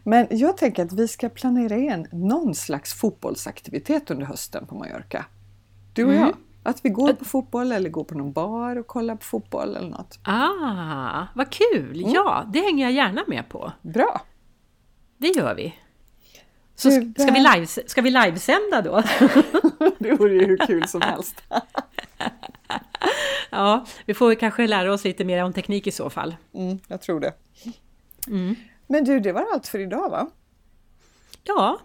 Men 0.02 0.26
jag 0.30 0.56
tänker 0.56 0.84
att 0.84 0.92
vi 0.92 1.08
ska 1.08 1.28
planera 1.28 1.76
in 1.76 2.06
någon 2.12 2.54
slags 2.54 2.94
fotbollsaktivitet 2.94 4.10
under 4.10 4.26
hösten 4.26 4.66
på 4.66 4.74
Mallorca. 4.74 5.26
Du 5.92 6.04
och 6.04 6.12
mm. 6.12 6.22
jag. 6.22 6.36
Att 6.66 6.84
vi 6.84 6.88
går 6.88 7.12
på 7.12 7.24
fotboll 7.24 7.72
eller 7.72 7.90
går 7.90 8.04
på 8.04 8.14
någon 8.14 8.32
bar 8.32 8.76
och 8.76 8.86
kollar 8.86 9.16
på 9.16 9.24
fotboll 9.24 9.76
eller 9.76 9.88
något. 9.88 10.18
Ah, 10.24 11.26
vad 11.34 11.50
kul! 11.50 12.00
Mm. 12.00 12.12
Ja, 12.12 12.44
det 12.52 12.60
hänger 12.60 12.84
jag 12.84 12.92
gärna 12.92 13.24
med 13.26 13.48
på. 13.48 13.72
Bra! 13.82 14.22
Det 15.18 15.28
gör 15.28 15.54
vi. 15.54 15.74
Så 16.74 16.90
ska, 16.90 17.32
vi 17.32 17.40
live, 17.40 17.66
ska 17.66 18.02
vi 18.02 18.10
livesända 18.10 18.82
då? 18.82 19.02
det 19.98 20.12
vore 20.12 20.32
ju 20.32 20.46
hur 20.46 20.66
kul 20.66 20.88
som 20.88 21.00
helst. 21.00 21.42
ja, 23.50 23.86
vi 24.06 24.14
får 24.14 24.34
kanske 24.34 24.66
lära 24.66 24.92
oss 24.92 25.04
lite 25.04 25.24
mer 25.24 25.44
om 25.44 25.52
teknik 25.52 25.86
i 25.86 25.90
så 25.90 26.10
fall. 26.10 26.36
Mm, 26.54 26.78
jag 26.88 27.00
tror 27.00 27.20
det. 27.20 27.34
Mm. 28.26 28.54
Men 28.86 29.04
du, 29.04 29.20
det 29.20 29.32
var 29.32 29.46
allt 29.52 29.66
för 29.66 29.78
idag 29.78 30.10
va? 30.10 30.30
Ja, 31.44 31.78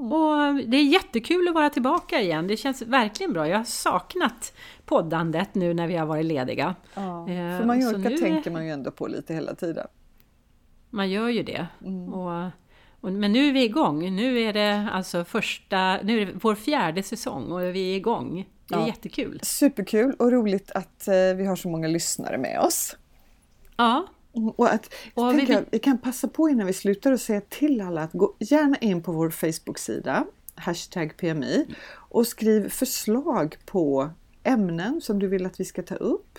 och 0.00 0.54
det 0.54 0.76
är 0.76 0.84
jättekul 0.84 1.48
att 1.48 1.54
vara 1.54 1.70
tillbaka 1.70 2.20
igen. 2.20 2.46
Det 2.46 2.56
känns 2.56 2.82
verkligen 2.82 3.32
bra. 3.32 3.48
Jag 3.48 3.58
har 3.58 3.64
saknat 3.64 4.52
poddandet 4.84 5.54
nu 5.54 5.74
när 5.74 5.86
vi 5.86 5.96
har 5.96 6.06
varit 6.06 6.26
lediga. 6.26 6.74
Ja, 6.94 7.28
eh, 7.28 7.58
för 7.58 7.64
Mallorca 7.64 8.08
nu... 8.08 8.18
tänker 8.18 8.50
man 8.50 8.66
ju 8.66 8.72
ändå 8.72 8.90
på 8.90 9.06
lite 9.06 9.34
hela 9.34 9.54
tiden. 9.54 9.86
Man 10.90 11.10
gör 11.10 11.28
ju 11.28 11.42
det. 11.42 11.66
Mm. 11.84 12.14
Och, 12.14 12.50
och, 13.00 13.12
men 13.12 13.32
nu 13.32 13.48
är 13.48 13.52
vi 13.52 13.64
igång. 13.64 14.16
Nu 14.16 14.40
är 14.40 14.52
det 14.52 14.88
alltså 14.92 15.24
första, 15.24 15.98
nu 16.02 16.22
är 16.22 16.26
det 16.26 16.32
vår 16.34 16.54
fjärde 16.54 17.02
säsong 17.02 17.52
och 17.52 17.60
vi 17.60 17.92
är 17.92 17.96
igång. 17.96 18.48
Det 18.68 18.74
är 18.74 18.78
ja. 18.78 18.86
jättekul. 18.86 19.40
Superkul 19.42 20.14
och 20.18 20.32
roligt 20.32 20.70
att 20.70 21.08
eh, 21.08 21.14
vi 21.36 21.46
har 21.46 21.56
så 21.56 21.68
många 21.68 21.88
lyssnare 21.88 22.38
med 22.38 22.60
oss. 22.60 22.96
Ja, 23.76 24.06
och 24.32 24.72
att, 24.72 24.94
och 25.14 25.38
vi, 25.38 25.52
jag, 25.52 25.64
vi 25.70 25.78
kan 25.78 25.98
passa 25.98 26.28
på 26.28 26.48
innan 26.48 26.66
vi 26.66 26.72
slutar 26.72 27.12
och 27.12 27.20
säga 27.20 27.40
till 27.40 27.80
alla 27.80 28.02
att 28.02 28.12
gå 28.12 28.36
gärna 28.38 28.76
in 28.76 29.02
på 29.02 29.12
vår 29.12 29.30
Facebook-sida, 29.30 30.26
hashtag 30.54 31.16
PMI, 31.16 31.66
och 31.92 32.26
skriv 32.26 32.68
förslag 32.68 33.56
på 33.66 34.10
ämnen 34.42 35.00
som 35.00 35.18
du 35.18 35.26
vill 35.26 35.46
att 35.46 35.60
vi 35.60 35.64
ska 35.64 35.82
ta 35.82 35.94
upp. 35.94 36.38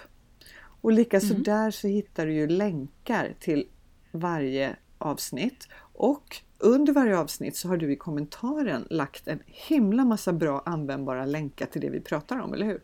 Och 0.82 0.92
likaså 0.92 1.32
mm. 1.32 1.44
där 1.44 1.72
så 1.72 1.88
hittar 1.88 2.26
du 2.26 2.34
ju 2.34 2.48
länkar 2.48 3.36
till 3.40 3.68
varje 4.12 4.76
avsnitt. 4.98 5.68
Och 5.94 6.38
under 6.58 6.94
varje 6.94 7.18
avsnitt 7.18 7.56
så 7.56 7.68
har 7.68 7.78
du 7.78 7.92
i 7.92 7.96
kommentaren 7.96 8.88
lagt 8.90 9.28
en 9.28 9.40
himla 9.46 10.06
massa 10.06 10.34
bra 10.34 10.64
användbara 10.66 11.26
länkar 11.26 11.66
till 11.66 11.82
det 11.82 11.90
vi 11.90 12.00
pratar 12.00 12.40
om, 12.40 12.54
eller 12.54 12.66
hur? 12.66 12.82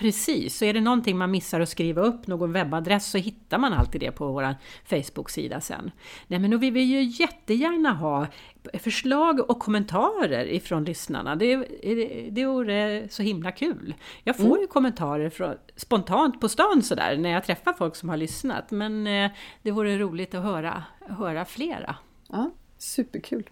Precis, 0.00 0.58
så 0.58 0.64
är 0.64 0.74
det 0.74 0.80
någonting 0.80 1.18
man 1.18 1.30
missar 1.30 1.60
att 1.60 1.68
skriva 1.68 2.02
upp, 2.02 2.26
någon 2.26 2.52
webbadress, 2.52 3.10
så 3.10 3.18
hittar 3.18 3.58
man 3.58 3.72
alltid 3.72 4.00
det 4.00 4.10
på 4.12 4.32
vår 4.32 4.54
Facebook-sida 4.84 5.60
sen. 5.60 5.90
Nej 6.26 6.38
men 6.38 6.58
vill 6.58 6.72
vi 6.72 6.80
ju 6.80 7.02
jättegärna 7.02 7.92
ha 7.92 8.26
förslag 8.72 9.50
och 9.50 9.58
kommentarer 9.58 10.44
ifrån 10.44 10.84
lyssnarna. 10.84 11.36
Det, 11.36 11.56
det, 11.82 12.28
det 12.30 12.46
vore 12.46 13.08
så 13.08 13.22
himla 13.22 13.52
kul. 13.52 13.94
Jag 14.24 14.36
får 14.36 14.44
mm. 14.44 14.60
ju 14.60 14.66
kommentarer 14.66 15.30
från, 15.30 15.54
spontant 15.76 16.40
på 16.40 16.48
stan 16.48 16.82
sådär 16.82 17.16
när 17.16 17.30
jag 17.30 17.44
träffar 17.44 17.72
folk 17.72 17.96
som 17.96 18.08
har 18.08 18.16
lyssnat, 18.16 18.70
men 18.70 19.06
eh, 19.06 19.30
det 19.62 19.70
vore 19.70 19.98
roligt 19.98 20.34
att 20.34 20.42
höra, 20.42 20.84
höra 21.00 21.44
flera. 21.44 21.96
Ja, 22.28 22.50
superkul. 22.78 23.50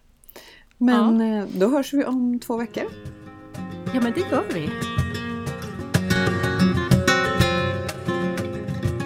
Men 0.77 1.19
ja. 1.19 1.39
Eh, 1.39 1.45
då 1.53 1.67
hörs 1.67 1.93
vi 1.93 2.05
om 2.05 2.39
två 2.39 2.57
veckor. 2.57 2.85
Ja 3.93 4.01
men 4.01 4.13
det 4.13 4.31
gör 4.31 4.43
vi. 4.53 4.69